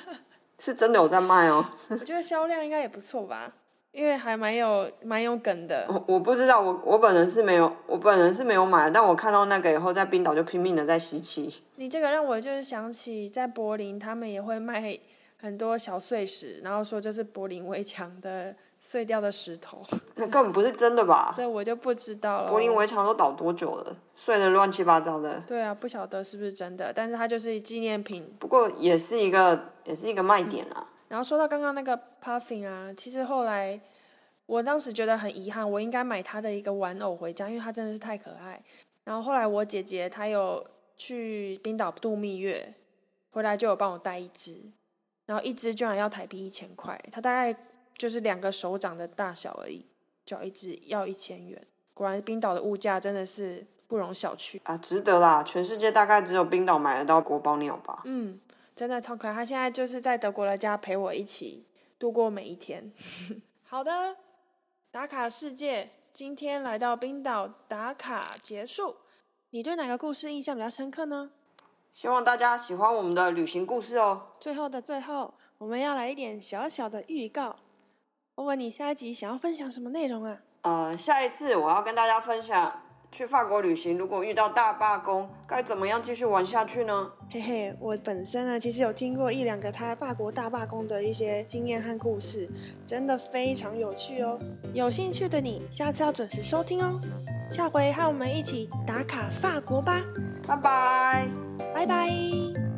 [0.59, 1.65] 是真的有在卖哦。
[1.87, 3.55] 我觉得销量应该也不错吧。
[3.91, 5.87] 因为还蛮有蛮有梗的。
[5.89, 11.63] 我我不知道，我我本人是没有，我本人是没有买，但我看到那个以后，在冰岛就拼命的在吸气。
[11.77, 14.95] 你这个让我就是想起在柏林，他们也会卖
[15.37, 19.81] 很多小碎石，然后说就是柏林围墙的碎掉的石头。
[20.15, 21.31] 那根本不是真的吧？
[21.35, 22.49] 所以我就不知道了。
[22.49, 23.95] 柏林围墙都倒多久了？
[24.15, 25.41] 碎的乱七八糟的。
[25.47, 28.35] 对啊，不晓得是不是真的，但是它就是纪念品。
[28.39, 30.87] 不过也是一个，也是一个卖点啊。
[31.07, 33.79] 然后说到刚刚那个 puffin 啊，其实后来
[34.45, 38.61] 我当时觉得很遗憾，我应该买他的一个玩偶回家，因为他真的是太可爱。
[39.05, 40.63] 然后后来我姐姐她有
[40.95, 42.75] 去冰岛度蜜月，
[43.31, 44.71] 回来就有帮我带一只，
[45.25, 47.57] 然后一只居然要台币一千块，她大概
[47.99, 49.85] 就是两个手掌的大小而已，
[50.25, 51.61] 就要一只要一千元。
[51.93, 55.43] 果然冰岛的物价真的是不容小觑啊，值得啦！
[55.43, 58.01] 全世界大概只有冰岛买得到国宝鸟吧？
[58.05, 58.39] 嗯。
[58.73, 61.65] 真的超可爱，他现在就是在德国的家陪我一起
[61.99, 62.93] 度过每一天。
[63.67, 64.15] 好的，
[64.89, 68.95] 打卡世界，今天来到冰岛打卡结束。
[69.49, 71.31] 你对哪个故事印象比较深刻呢？
[71.91, 74.29] 希望大家喜欢我们的旅行故事哦。
[74.39, 77.57] 最后的最后，我们要来一点小小的预告。
[78.39, 80.39] 我问你下一集想要分享什么内容啊？
[80.61, 82.71] 呃，下一次我要跟大家分享
[83.11, 87.11] 去法国旅行，如果遇到大罢工，该怎么样继续玩下去呢？
[87.29, 92.49] 嘿嘿，我本身呢，其实有听过一两个他法国大罢工的一些经验和故事，
[92.85, 94.39] 真的非常有趣哦。
[94.73, 96.97] 有兴趣的你，下次要准时收听哦。
[97.51, 100.01] 下回和我们一起打卡法国吧，
[100.47, 101.27] 拜拜。
[101.73, 102.68] 拜拜。